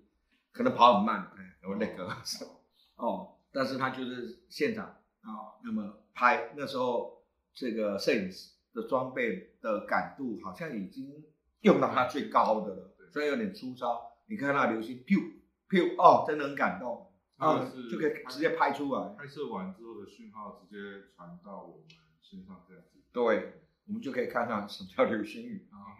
[0.51, 2.08] 可能跑很慢，哎，有那个
[2.95, 4.86] 哦，但是他就是现场
[5.21, 5.95] 啊，那么。
[6.12, 11.23] 拍那时候，这个摄影师的装备的感度好像已经
[11.62, 14.08] 用到它最高的了，虽然有点粗糙。
[14.28, 19.15] 你看那流星，噗噗，哦，真的很感动啊，就可以直接拍出来。
[19.17, 21.86] 拍摄完之后的讯号直接传到我们
[22.22, 23.00] 身上这样子。
[23.12, 23.54] 对，
[23.88, 25.98] 我们就可以看到什么叫流星雨啊，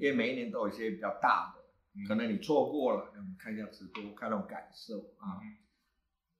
[0.00, 5.38] 因为每一年都有一些比较大的，可能你错过了，我们看一下直播，看那种感受啊，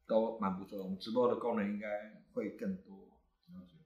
[0.08, 0.82] 都蛮不错的。
[0.82, 1.86] 我们直播的功能应该
[2.32, 3.16] 会更多。
[3.54, 3.76] 了解。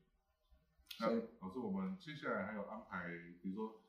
[1.01, 1.07] 那
[1.47, 3.07] 老师，我们接下来还有安排，
[3.43, 3.82] 比如说，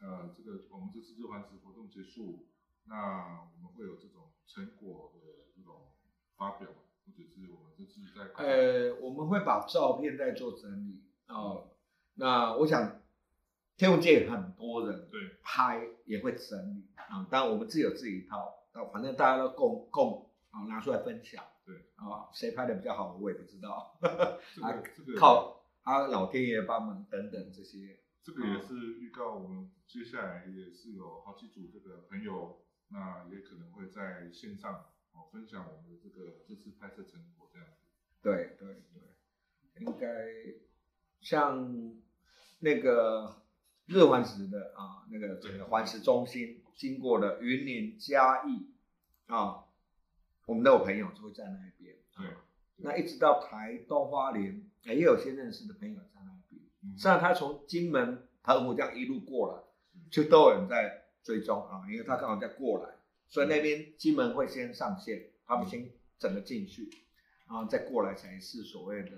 [0.00, 2.46] 呃，这个我们这次日环食活动结束，
[2.86, 5.20] 那我们会有这种成果的
[5.54, 5.90] 这种
[6.36, 11.68] 发表，或者是我们这次在呃，我们会把照片再做整理哦。
[12.14, 13.02] 那我想，
[13.76, 21.44] 天文界很多人对拍也会整理啊，当然我们自己有自己一套，那反正大家都共共啊拿出来分享。
[21.66, 23.98] 对啊，谁拍的比较好，我也不知道。
[24.00, 28.00] 啊，这个靠啊，老天爷帮忙等等这些。
[28.22, 37.86] 这个也是预告，我们接下来也是有好几组这个朋友，那也可能会在线上哦分享我们的这个这次拍摄成果这样子。
[38.22, 40.06] 对对对，应该
[41.20, 41.94] 像
[42.58, 43.42] 那个
[43.86, 48.74] 日环食的啊，那个整个环食中心经过的云林嘉义
[49.26, 49.64] 啊。
[50.46, 52.26] 我们都有朋友就会在那边，对，
[52.78, 56.39] 那一直到台东花莲，也有些认识的朋友在那
[56.80, 56.90] 边。
[56.92, 59.62] 实际上他从金门、澎湖这样一路过来，
[60.10, 62.90] 就都有人在追踪啊，因为他刚好在过来，
[63.28, 66.90] 所以那边金门会先上线，他们先整个进去，
[67.46, 69.10] 然后再过来才是所谓的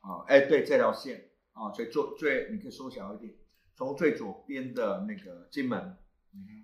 [0.00, 3.34] 啊，哎，对这条线啊，所以做最你可以缩小一点，
[3.74, 5.96] 从最左边的那个金门，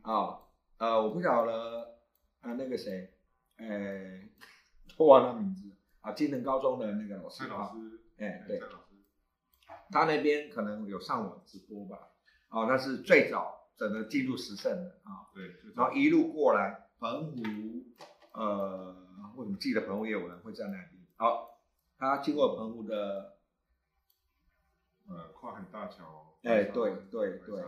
[0.02, 0.40] 啊，
[0.78, 1.98] 呃，我不晓得
[2.40, 3.12] 啊，那个谁。
[3.56, 4.28] 哎，
[4.98, 5.70] 忘了名字
[6.02, 8.60] 啊，金门高中的那个老师老啊，师，哎对
[9.90, 12.08] 他那边可能有上网直播吧，
[12.48, 17.42] 哦，那是最早整个进入时盛的啊，对，然后一路过来，澎湖，
[18.32, 18.96] 呃，
[19.36, 20.90] 为什么记得澎湖也有人会在那边？
[21.16, 21.60] 好，
[21.98, 23.36] 他经过澎湖的，
[25.08, 27.64] 呃跨海大桥，哎对对对。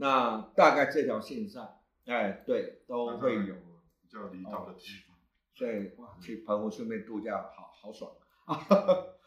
[0.00, 3.54] 那大概这条线上，哎，对，都会有，
[4.00, 5.16] 比较离岛的地方，
[5.54, 8.12] 所以哇，去澎湖顺便度假，好好爽。
[8.44, 8.56] 啊！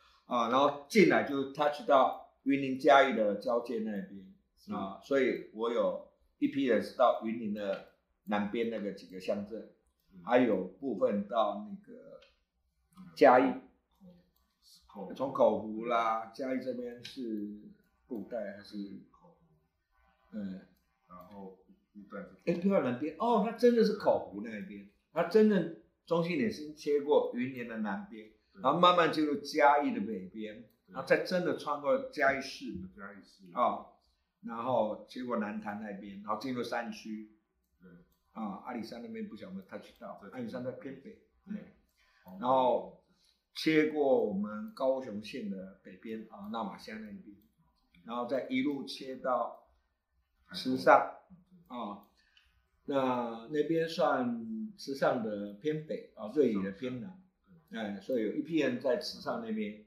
[0.49, 4.33] 然后进来就 touch 到云林嘉义的交界那边
[4.77, 6.07] 啊，所以我有
[6.39, 7.89] 一批人是到云林的
[8.25, 9.71] 南边那个几个乡镇，
[10.13, 12.21] 嗯还有部分到那个
[13.15, 13.53] 嘉义，
[15.15, 17.59] 从口湖啦，嘉义这边是
[18.07, 18.77] 布袋还是
[19.11, 19.35] 口湖，
[20.31, 20.61] 嗯，
[21.09, 21.57] 然后
[21.93, 25.75] 布袋哎，不要南边哦，它真的是口湖那边，它真正
[26.11, 32.65] 中心点先切过云林的南边，然后慢慢进入嘉义的北边，然后再真的穿过嘉义市。
[32.93, 33.45] 嘉义市。
[33.53, 33.85] 啊、
[34.41, 37.31] 然后切过南坛那边，然后进入山区。
[37.79, 37.89] 对，
[38.33, 41.55] 啊，阿里山那边不晓得有没有 touch 到，阿里山在偏北，对。
[41.55, 41.75] 对，
[42.41, 43.01] 然后
[43.55, 47.37] 切过我们高雄县的北边啊，纳马乡那边，
[48.03, 49.65] 然后再一路切到
[50.51, 51.19] 池上。
[51.67, 52.03] 啊，
[52.83, 57.21] 那那边算池上的偏北啊，瑞里的偏南，
[57.71, 59.85] 哎，所以有一批人在池上那边，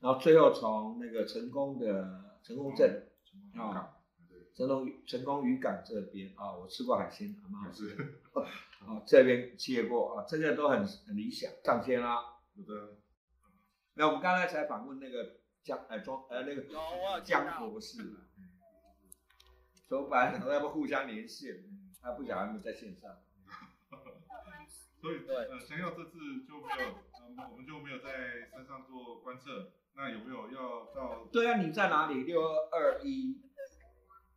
[0.00, 3.08] 然后最后从那个成功的成功镇
[3.54, 3.96] 啊，
[4.28, 7.96] 对，成功成功渔港这边啊，我吃过海鲜，好也吃
[8.86, 11.50] 啊，这边切过啊，这个都很很理想。
[11.64, 12.18] 上天啦，
[12.54, 12.96] 有的。
[13.94, 16.62] 那我们刚才才访问那个江呃庄呃那个
[17.24, 17.96] 江博士，
[19.88, 21.64] 所以我本来想说要不互相连线，
[22.02, 23.10] 他不晓得他们在线上。
[25.06, 26.88] 所以对呃，想要这次就没有，
[27.38, 29.72] 呃，我们就没有在山上做观测。
[29.94, 32.24] 那有没有要到对啊，你在哪里？
[32.24, 33.40] 六二二一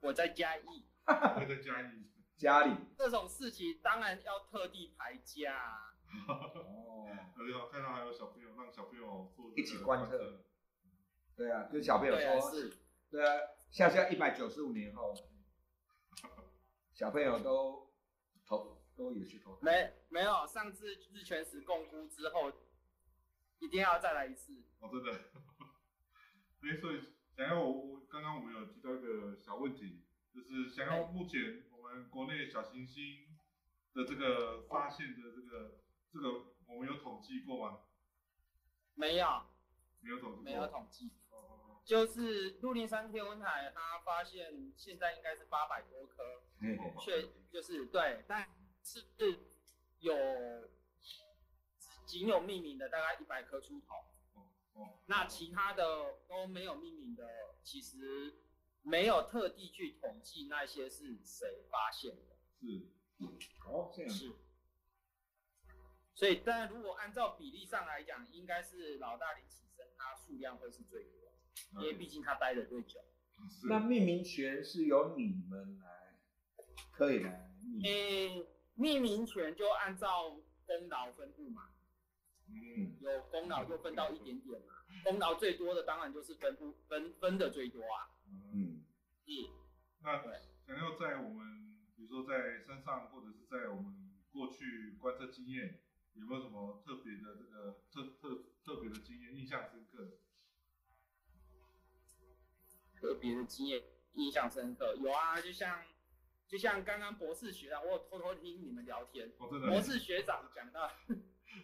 [0.01, 2.05] 我在嘉义，我在嘉义？
[2.37, 2.75] 家里。
[2.95, 5.95] 这种事情当然要特地排假啊。
[6.27, 10.45] 哦， 呃，有看到还有小朋友，让小朋友做一起观测测。
[11.35, 12.77] 对啊，跟小朋友说，是
[13.09, 13.33] 对啊，
[13.71, 15.13] 下下一百九十五年后，
[16.93, 17.91] 小朋友都
[18.45, 19.59] 投都有去投胎。
[19.63, 22.51] 没没有上次日全食共估之后，
[23.59, 24.61] 一定要再来一次。
[24.79, 25.13] 哦，真的。
[26.61, 33.25] 哎，所以想要我我刚刚我们有提到一个小问题，就是想要目前我们国内小行星
[33.93, 35.79] 的这个发现的这个
[36.11, 37.79] 这个，我们有统计过吗？
[38.95, 39.25] 没有
[40.01, 40.43] 没有统计过。
[40.43, 46.23] 没有统计，哦就是鹿林山天文台，它发现现在应该是八百多颗，
[46.61, 48.47] 嘿嘿确就是对，但
[48.83, 49.05] 是
[49.99, 50.13] 有
[52.05, 53.95] 仅有命名的大概一百颗出头。
[54.73, 57.27] 哦，那其他的都没有命名的，
[57.63, 58.39] 其实
[58.81, 62.87] 没有特地去统计那些是谁发现的，是
[63.67, 64.09] 哦，这样。
[64.09, 64.31] 是。
[66.15, 71.33] 所以，但如果按照比例上来讲，应该是老大林启生，他数量会是最多，
[71.81, 72.99] 因为毕竟他待的最久。
[73.49, 76.17] 是那命名权是由你们来，
[76.91, 78.47] 可以来命名。
[78.79, 80.29] 诶、命名权就按照
[80.65, 81.69] 功劳分布嘛，
[82.47, 88.09] 嗯，有功劳就分到一点点嘛，功劳最多的当然就是分布分分的最多啊。
[88.25, 88.83] 嗯，嗯，
[89.27, 89.49] 嗯，
[90.01, 95.81] 那对想要在我们比如说在山上，或者是在我们过去观测经验，
[96.13, 100.17] 有没有什么特别的这个特特特别的经验印象深刻？
[102.95, 104.95] 特别的经验印象深刻。
[104.95, 105.83] 有啊，就像
[106.49, 110.91] 就像刚刚博士学长，我有偷偷听你们聊天，哦，博士学长讲到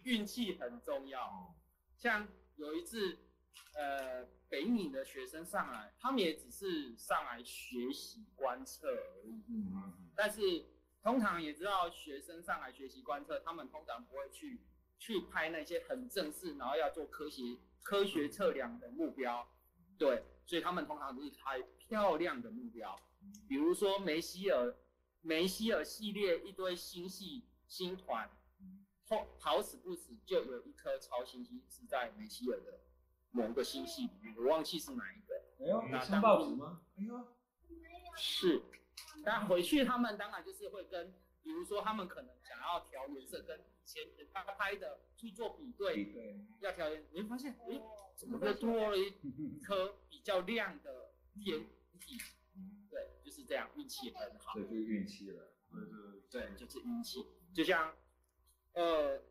[0.03, 1.25] 运气很重要。
[1.25, 1.55] 哦，
[1.97, 3.17] 像有一次，
[3.73, 9.43] 呃，北影的学生上来，他们也只是上来学习观测而已。
[9.49, 10.39] 嗯，但是
[11.01, 14.61] 通常也知道，学生上来学习观测，他们通常不会去
[14.99, 17.41] 去拍那些很正式，然后要做科学
[17.81, 19.47] 科学测量的目标，
[19.97, 22.95] 对，所以他们通常都是拍漂亮的目标，
[23.47, 24.75] 比如说梅西尔
[25.25, 28.29] 梅西尔系列一堆星系星团，
[29.07, 32.79] 好好死不死就有一颗超新星是在梅西尔的
[33.31, 35.33] 某个星系里面，我忘记是哪一个。
[35.59, 36.79] 哎呦，有上报纸吗？
[36.97, 37.27] 哎呦，
[38.15, 38.61] 是，
[39.23, 41.11] 那回去他们当然就是会跟，
[41.41, 47.81] 比如说他们可能想要调颜色，跟以前他拍的去做比对，对，要调颜，你会发现，诶，
[48.15, 51.65] 怎么又多了一颗比较亮的天
[51.99, 52.19] 体？
[53.35, 54.63] 是这样，运气很好对。
[54.63, 55.51] 就是运气了。
[55.71, 57.93] 对对对，就是运气，就像，
[58.73, 59.21] 呃，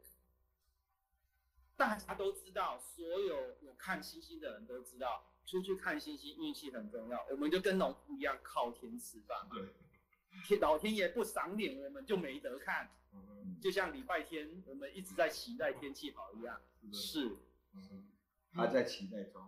[1.74, 7.26] 大家都知道，所有有看星星的人都知道，出去看星星运气很重要。
[7.30, 9.48] 我们就跟农夫一样，靠天吃饭。
[9.50, 9.74] 对，
[10.46, 12.90] 天老天爷不赏脸，我们就没得看。
[13.14, 16.60] 嗯，就像礼拜天我们一直在期待天气好一样。
[16.92, 17.38] 是，是，
[17.72, 18.10] 嗯，
[18.54, 19.42] 还在期待中。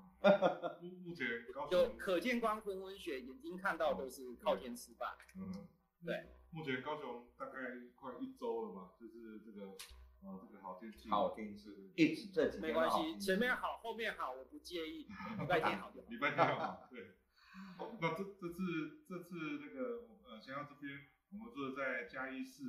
[0.81, 5.17] 目 目前高就雄，可见光闻闻雪，眼睛看到都是靠天吃饭。
[5.37, 5.69] 嗯，
[6.05, 7.53] 对，目前高雄大概
[7.95, 9.77] 快一周了吧，就是这个
[10.23, 15.07] 呃这个好天气，好天气一直这几天没关系，天气前面好，后面好，我不介意。
[15.39, 16.07] 礼拜天好就好。
[16.09, 17.13] 礼拜天好，对。
[18.01, 22.65] 那这这次这次那个呃，想要这边我们坐在嘉义市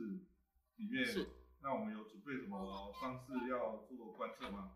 [0.75, 1.27] 里面，是
[1.61, 4.73] 那我们有准备什么方式要做观测吗？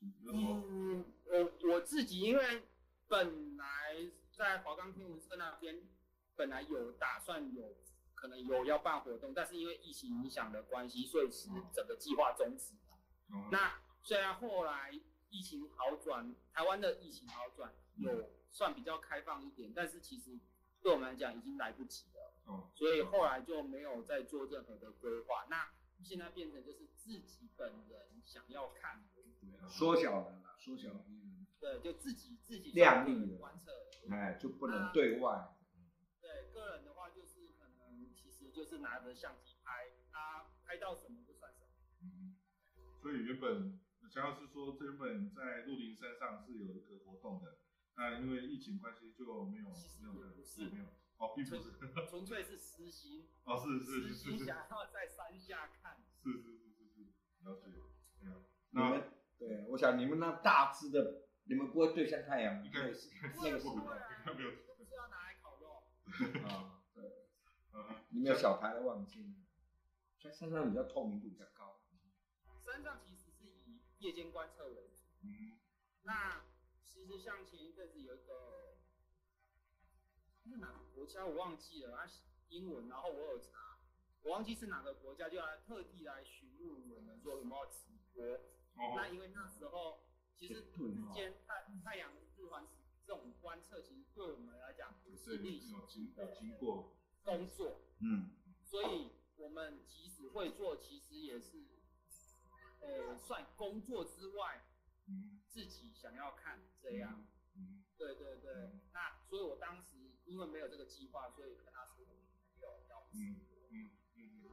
[0.00, 2.62] 嗯，我我自己因为
[3.08, 3.64] 本来
[4.32, 5.82] 在华冈天文社那边
[6.34, 7.76] 本来有打算有
[8.14, 12.98] 可能有要办活动，但是因为疫情影响的关系，所以是整个计划终止了。
[13.32, 14.92] 嗯那虽然后来
[15.30, 20.38] 疫情好转，台湾的疫情好转，有算比较开放一点，但是其实
[20.80, 25.46] 对我们来讲已经来不及了，哦，所以后来就没有再做任何的规划。
[25.50, 25.68] 那
[26.04, 29.04] 现在变成就是自己本人想要看
[29.68, 33.72] 缩小了啦，缩小了，嗯对，就自己自己量力的观测。
[34.10, 35.56] 哎，就不能对外。
[36.20, 41.66] 对，个人的话就是可能其实就是拿着相机拍，啊，拍到什么就算什么。
[42.02, 42.36] 嗯，
[43.02, 47.58] 所以原本想要是说，这原本在鹿林山上是有一个活动的，
[47.96, 49.64] 那因为疫情关系就没有
[50.00, 50.84] 没有的也不是没有
[51.18, 51.72] 哦，并不是
[52.08, 56.04] 纯粹是私心，哦，是是私是是想要在山下看。
[56.22, 57.02] 是是是是是，
[57.42, 57.70] 了解，
[58.20, 58.36] 对啊，
[58.70, 59.02] 那
[59.38, 62.62] 对，我想你们那大只的，你们不会对向太阳吗？
[62.64, 63.74] 应该是那个是应
[64.24, 64.44] 该没
[64.76, 65.84] 不是要拿来烤肉。
[66.48, 67.28] 啊，对，
[67.74, 69.44] 嗯，你们有小台的望镜，
[70.22, 71.80] 在山上比较透明度比较高。
[72.60, 74.96] 山上其实是以夜间观测为主。
[75.22, 75.58] 嗯
[76.02, 76.42] 那
[76.82, 78.78] 其实像前一阵子有一个，
[80.44, 82.08] 是哪个国家我忘记了，它
[82.48, 83.78] 英文，然后我有查，
[84.22, 88.24] 我忘记是哪个国家，就来特地来询问我们说有没有直播。
[88.76, 90.00] 那哦，因为那时候
[90.34, 92.72] 其实对日间太太阳日环食
[93.06, 98.30] 这种观测，其实对我们来讲不是对，例行经有的经过，工作，嗯，
[98.64, 101.66] 所以我们即使会做，其实也是，
[102.80, 104.64] 呃，算工作之外
[105.06, 105.40] 嗯。
[105.48, 107.26] 自己想要看这样。
[107.54, 107.82] 嗯。
[107.96, 113.40] 对对对，那所以我当时因为没有这个计划，所以跟他说没有要嗯。
[113.70, 114.50] 嗯嗯嗯，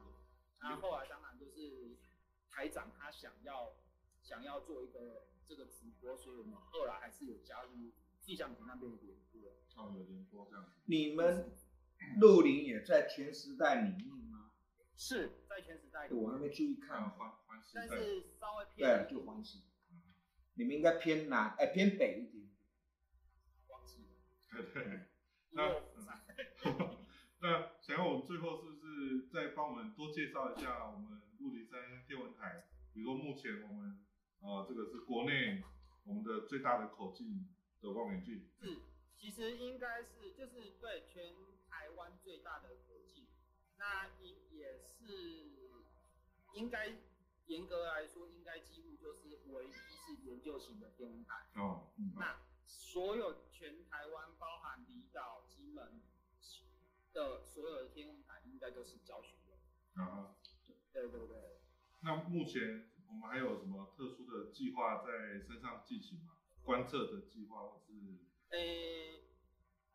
[0.60, 1.98] 那后来当然就是
[2.48, 3.74] 台长他想要
[4.24, 9.52] 想要做一个这个直播，所以我们后来还是有加入气象局那边的联播。
[9.76, 11.52] 哦，有联播这样子，你们
[12.20, 14.52] 鹿林也在全时代里面吗？
[14.96, 17.10] 是在全时代里，我还没注意看看。
[17.10, 19.58] 环环时但，是稍微偏对，就黄石。
[20.54, 22.48] 你们应该偏南，哎，偏北一点。
[23.68, 25.08] 忘记了，对对。
[25.50, 26.24] 因为我不在。
[27.42, 32.64] 那想要我们最后是不是再帮我们多介绍一下我们鹿林山天文台？
[32.92, 34.03] 比如说目前我们
[34.44, 35.64] 呃这个是国内
[36.04, 37.48] 我们的最大的口径
[37.80, 38.76] 的望远镜，是，
[39.16, 41.34] 其实应该是就是对全
[41.68, 43.26] 台湾最大的口径，
[43.78, 45.50] 那也也是
[46.52, 46.94] 应该
[47.46, 51.46] 严格来说，应该几乎就是唯一是研究型的天文台。
[51.54, 56.02] 哦，嗯那所有全台湾，包含离岛、金门
[57.12, 59.56] 的所有的天文台，应该都是教学用。
[59.94, 60.36] 啊哈，
[60.92, 61.60] 对对对，
[62.02, 66.32] 那目前我们还有什么特殊的计划在身上进行吗？
[66.64, 67.92] 观测的计划或是
[68.48, 69.22] 诶、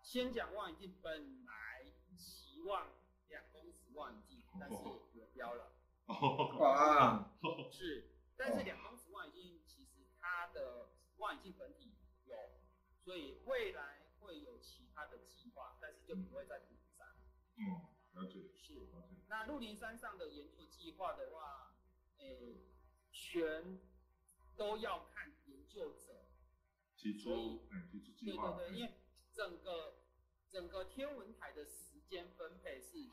[0.01, 2.87] 先讲望远镜，本来期望
[3.27, 4.75] 两公尺望远镜，但是
[5.13, 5.73] 有标了。
[6.07, 7.35] 哦啊，
[7.69, 11.91] 是，但是两公尺望远镜其实它的望远镜本体
[12.25, 12.37] 有，
[13.03, 17.05] 所以未来会有其他的计划，但是就不会在鹿林山。
[17.57, 21.75] 嗯，了解是，了解，那鹿林山上的研究计划的话，
[22.17, 22.65] 诶、
[23.19, 23.77] 全
[24.55, 26.25] 都要看研究者。
[26.95, 28.93] 提出哎提出计对划，对对，因哎为
[29.33, 29.99] 整个
[30.49, 33.09] 整个天文台的时间分配是，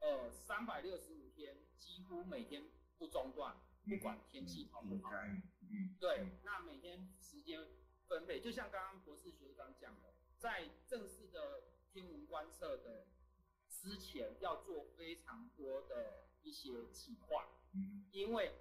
[0.00, 5.10] 呃，三百六十五天，几乎每天不中断，不管天气好不好。
[5.12, 7.66] 嗯嗯对，那每天时间
[8.06, 13.06] 分配，就像刚刚博士学长讲的，在正式的天文观测的
[13.70, 18.52] 之前，要做非常多的一些计划，嗯，因为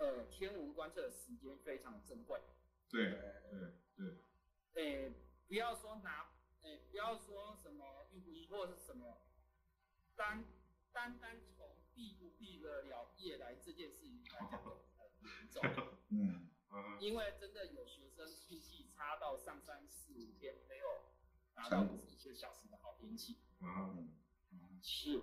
[0.00, 2.40] 呃，天文观测的时间非常的珍贵。
[2.88, 5.12] 对对对，诶、
[5.46, 6.32] 不要说拿，
[6.62, 9.20] 诶、不要说什么运不运或是什么，
[10.16, 10.42] 单
[10.90, 15.62] 单单从毕不毕得了夜来这件事情来讲，很严重。
[16.08, 16.48] 嗯，
[16.98, 20.86] 因为真的有学生运气差到上山四五天没有
[21.56, 24.16] 拿到一个小时的好天气，嗯
[24.82, 25.22] 是，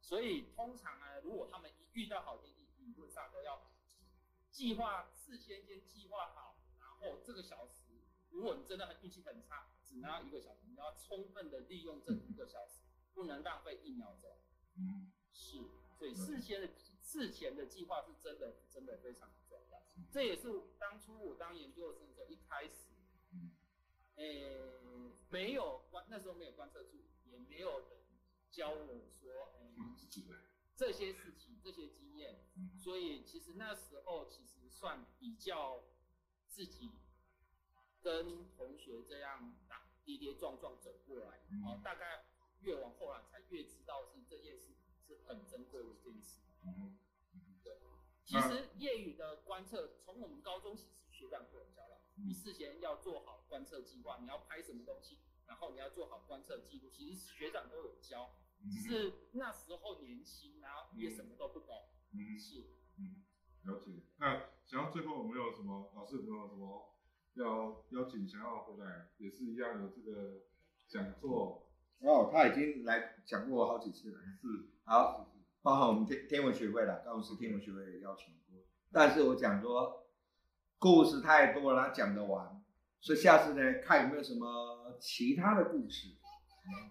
[0.00, 3.70] 所以通常呢，如果他们一遇到好天气，理论上都要
[4.56, 7.92] 计划事先先计划好，然后这个小时，
[8.30, 12.80] 如果你真的很运气很差，只拿到一个小时，你要充分的利用这一个小时，
[13.12, 14.34] 不能浪费一秒钟。
[14.78, 15.58] 嗯是，
[15.98, 16.70] 所以事先的
[17.02, 19.82] 事前的计划是真的真的非常重要。
[20.10, 20.48] 这也是
[20.78, 22.88] 当初我当研究生的时候一开始，
[23.32, 23.52] 嗯
[24.14, 24.56] 诶、
[25.28, 27.98] 没有观那时候没有观测处，也没有人
[28.50, 28.86] 教我
[29.20, 29.52] 说，
[30.74, 35.82] 这些事情这些经验，嗯所以其实那时候其实算比较
[36.46, 36.92] 自己
[38.00, 42.24] 跟同学这样打跌跌撞撞走过来，嗯哦，大概
[42.60, 46.38] 越往后来才越知道是这件事是很珍贵的一件事。
[47.64, 47.80] 对
[48.24, 58.30] 其实业余的观测，从我们高中其实学长就有教了，嗯你事先要做好观测计划，你要拍什么东西，然后你要做好观测记录，其实学长都有教，
[58.62, 58.70] 嗯。
[58.70, 62.38] 只是那时候年轻，然后也什么都不懂，嗯。
[62.38, 62.66] 是。
[62.98, 63.22] 嗯，
[63.64, 63.92] 了解。
[64.18, 66.94] 那想要最后有没有什么老师有没有什么
[67.34, 70.42] 要邀请想要回来，也是一样有这个
[70.88, 71.68] 讲座，
[72.00, 74.18] 哦，他已经来讲过好几次了。
[74.40, 74.70] 是。
[74.84, 75.30] 好，
[75.62, 80.06] 包含我们天天文学会啦，高雄市天文学会也邀请过，但是我讲说
[80.78, 82.62] 故事太多了，他讲得完，
[83.00, 86.16] 所以下次呢，看有没有什么其他的故事，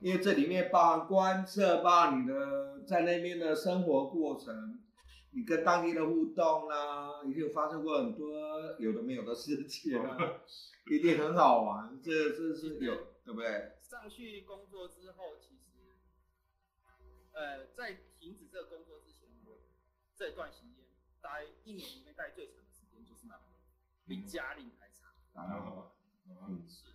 [0.02, 4.80] 因为这里面包含观测，包含你的在那边的生活过程，
[5.32, 10.18] 你跟当地的互动啦，一定发生过很多有的没有的事情啦，
[10.92, 13.74] 一定很好玩，这这是有对不对？
[13.82, 15.98] 上去工作之后，其实，
[17.34, 19.60] 呃，在停止这个工作之前，我
[20.16, 20.86] 这段时间
[21.22, 23.58] 待一年里面待最长的时间就是那边，
[24.08, 25.10] 比家里还长。
[25.34, 25.92] 然后啊，
[26.48, 26.95] 嗯，是，有。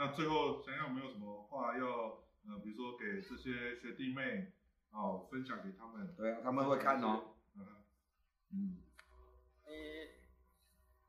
[0.00, 1.86] 那最后想想有没有什么话要
[2.48, 4.50] 呃，比如说给这些学弟妹
[4.92, 6.16] 哦，分享给他们？
[6.16, 7.34] 对啊，他们会看哦。
[7.54, 7.84] 嗯
[8.50, 8.82] 嗯，
[9.64, 9.70] 呃，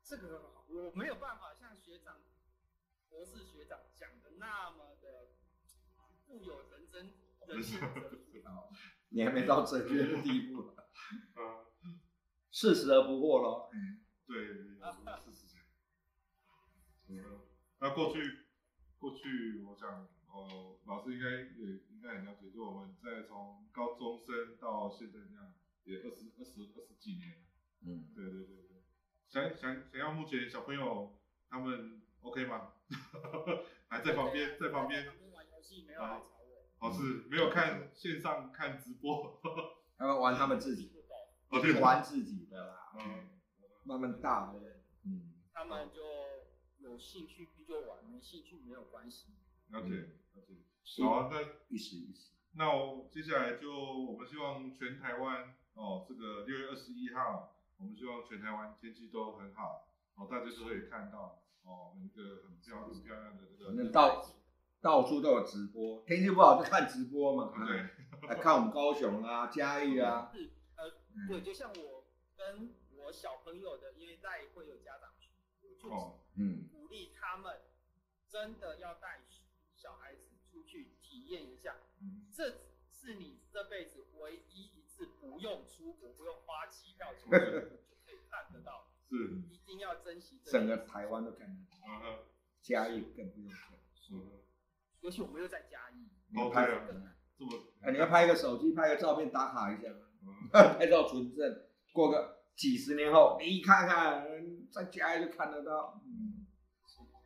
[0.03, 2.17] 这个我没有办法像学长、
[3.07, 5.29] 博士学长讲的那么的
[6.27, 7.13] 富有人生
[7.47, 8.43] 人性哲理。
[9.07, 10.75] 你还没到哲学的地步，
[11.39, 11.63] 啊，
[12.51, 13.71] 四十而不惑咯。
[14.27, 14.47] 对，
[15.23, 15.57] 是是是。
[17.07, 17.39] 嗯，
[17.79, 18.19] 那过去
[19.01, 21.27] 过去，我想哦，老师应该
[21.57, 25.51] 也应该很了解，就我们在从高中生到现在这样，
[25.85, 27.37] 也二十二十二十几年了。
[27.83, 28.83] 嗯，对对对对，
[29.27, 31.17] 想想想要目前小朋友
[31.49, 32.73] 他们 OK 吗？
[33.89, 36.39] 还在旁边，在旁边，玩游戏，没有来吵
[36.79, 36.87] 我。
[36.87, 39.41] 哦是没有看线上看直播，
[39.97, 40.91] 他们玩他们自己，
[41.49, 43.29] 哦对，玩自己的啦，嗯，
[43.83, 44.59] 慢慢大的。
[45.05, 46.01] 嗯，他们就
[46.81, 49.33] 有兴趣就玩，没兴趣没有关系。
[49.69, 49.89] 了解
[50.35, 51.03] 了解。
[51.03, 52.31] 好啊，那意思意思。
[52.53, 64.25] 那我接下来就我们希望全台湾哦，这个六月二十一号，我们希望全台湾天气都很好，哦，大家都可以看到哦，一个很漂很漂亮的这反个，正到
[64.81, 67.53] 到处都有直播，天气不好就看直播嘛。
[67.65, 67.85] 对，
[68.27, 70.29] 来看我们高雄啊、嘉义啊。
[70.33, 72.03] 是，呃，嗯对，就像我
[72.35, 77.61] 跟我小朋友的，因为带会有家长群，我就哦，嗯，鼓励他们
[78.27, 79.21] 真的要带
[79.75, 82.49] 小孩子出去体验一下，嗯，这
[82.91, 89.15] 是你这辈子唯一一次不用出国、不用花机票出去就可以看得到， 是，
[89.51, 92.23] 一定要珍惜这整个台湾都看得到，
[92.61, 94.13] 嘉义更不用说，是。
[95.01, 97.15] 尤其我们又在嘉义，哦拍对啊更难。
[97.37, 99.89] 这么，啊，你要拍个手机，拍个照片打卡一下，
[100.21, 100.49] 嗯。
[100.77, 104.25] 拍照存证，过个几十年后，你看看，
[104.71, 106.01] 在家里就看得到。
[106.05, 106.45] 嗯，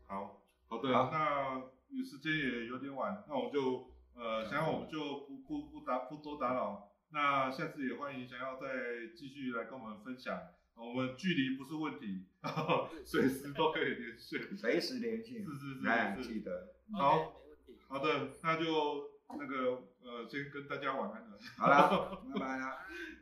[0.08, 1.62] 好，好的，那
[2.04, 8.68] 时间也有点晚，那我们就呃，想要我们就不不不打不多打扰，那下次也欢迎想要再
[9.16, 10.40] 继续来跟我们分享，
[10.76, 12.26] 我们距离不是问题，
[13.06, 16.76] 随时都可以联系，随时联系是，是哎，是是，记得。
[16.94, 17.42] 好。
[17.88, 22.80] 好的，那就那个呃，先跟大家晚安了，好了， 拜拜啦，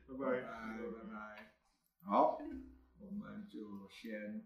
[0.08, 0.42] 拜拜拜。
[0.42, 1.53] 拜拜拜。
[2.06, 2.38] 好，
[3.00, 4.44] 我们就先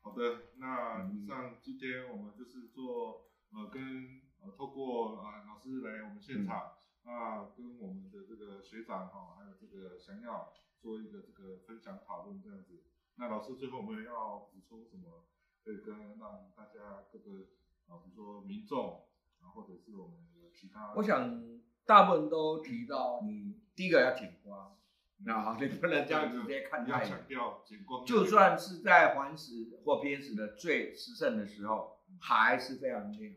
[0.00, 6.72] 好的，那以上今天我们就是做呃跟呃透过啊、老师来我们现场
[7.04, 12.82] 啊、跟我们的这个学长哈、还有这个想要做一个这个分享讨论这样子。
[13.16, 15.26] 那老师最后我们要补充什么？
[15.62, 17.44] 可以跟让大家各个
[17.86, 19.04] 啊，比如说民众
[19.42, 24.78] 啊，或者是我们的其他，我想大部分都提到你第一个要挺光，
[25.24, 27.10] 那好， 你不能这样直接看要太远。
[27.10, 27.62] 强调
[28.06, 33.34] 就算是在环食或偏食的最时盛的时候，还是非常亮。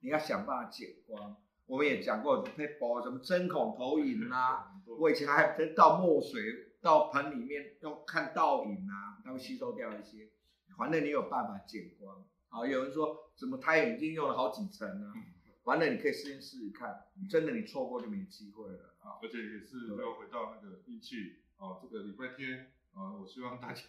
[0.00, 1.36] 你要想办法减光。
[1.66, 6.40] 我们也讲过，配包什么针孔投影啊， 我以前还倒墨水
[6.80, 10.28] 到盆里面用看倒影啊，它会吸收掉一些。
[10.78, 12.24] 反正你有办法减光。
[12.48, 15.12] 好，有人说什么太阳眼镜用了好几层啊，
[15.64, 19.22] 完了你可以试一试试看，真的你错过就没机会了啊。
[19.22, 23.82] 而且也是要回到那个运气啊，这个礼拜天啊，我希望大家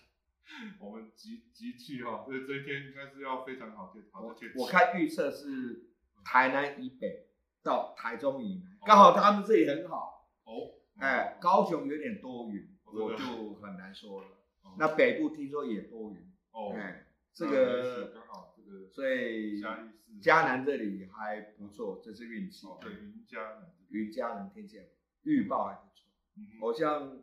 [0.80, 4.60] 我们集集气哈，所以这一天应该是要非常好天好的天气。
[4.60, 5.90] 我看预测是
[6.24, 7.28] 台南以北
[7.64, 10.30] 到台中以南，哦刚好他们这里很好。
[10.46, 14.28] 哦，哎，高雄有点多云，哦我就很难说了
[14.62, 14.76] 哦。
[14.80, 22.66] 那北部听说也多云，哦，哎，这个刚好这个所以嘉义市嘉南这里还不错，这是运气。
[22.66, 24.80] 哦，对，云嘉南云嘉南天气
[25.28, 27.22] 预报还不错，嗯哼好像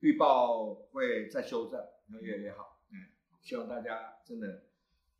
[0.00, 1.80] 预报会再修正，
[2.10, 2.80] 会越来越好。
[2.90, 4.64] 嗯，希望大家真的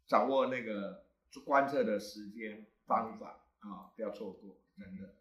[0.06, 1.04] 掌握那个
[1.44, 5.14] 观测的时间方法啊，不要错过，真的。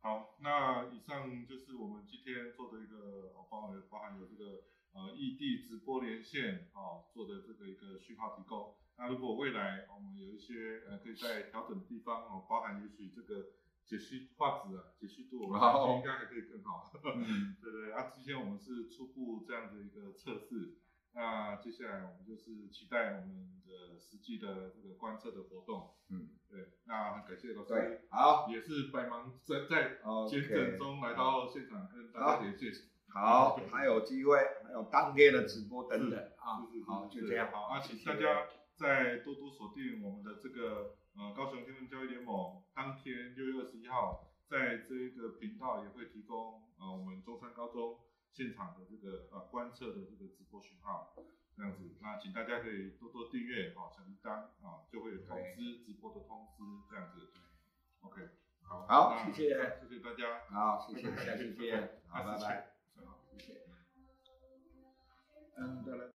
[0.00, 8.74] 好，那以上就是我们今天做的一个，哦，包含包含有这个呃异地直播连线哦做的这个一个讯号提供。
[8.98, 13.46] 那如果未来我们有一些呃可以在调整的地方哦，包含也许这个
[13.84, 16.90] 解析画质啊、解析度，我们相信应该还可以更好。
[17.14, 20.78] 嗯，对对，啊，之前我们是初步这样的一个测试，
[21.14, 25.94] 那接下来我们就是期待我们的实际的这个观测的活动。
[26.08, 28.00] 嗯，对，那很感谢老师。
[28.10, 32.72] 好也是百忙在在监诊中来到现场跟大家连线。
[33.12, 48.00] 好，还有机会，还有当天的直播等等啊好，就这样，好啊，请大家再多多锁定我们的这个呃高雄天文教育联盟，当天六月二十一号，在这个频道也会提供呃我们中山高中
[48.30, 51.14] 现场的这个呃观测的这个直播讯号，
[51.56, 54.30] 这样子，那请大家可以多多订阅好小铃铛
[54.66, 57.30] 啊，就会有通知直播的通知这样子。
[58.00, 58.28] OK，
[58.62, 59.48] 好，好谢谢
[59.80, 60.44] 谢谢大家。
[60.48, 62.72] 好，谢谢，下次见，好，拜拜，
[63.04, 63.60] 好，谢谢。
[65.58, 66.11] 嗯，对。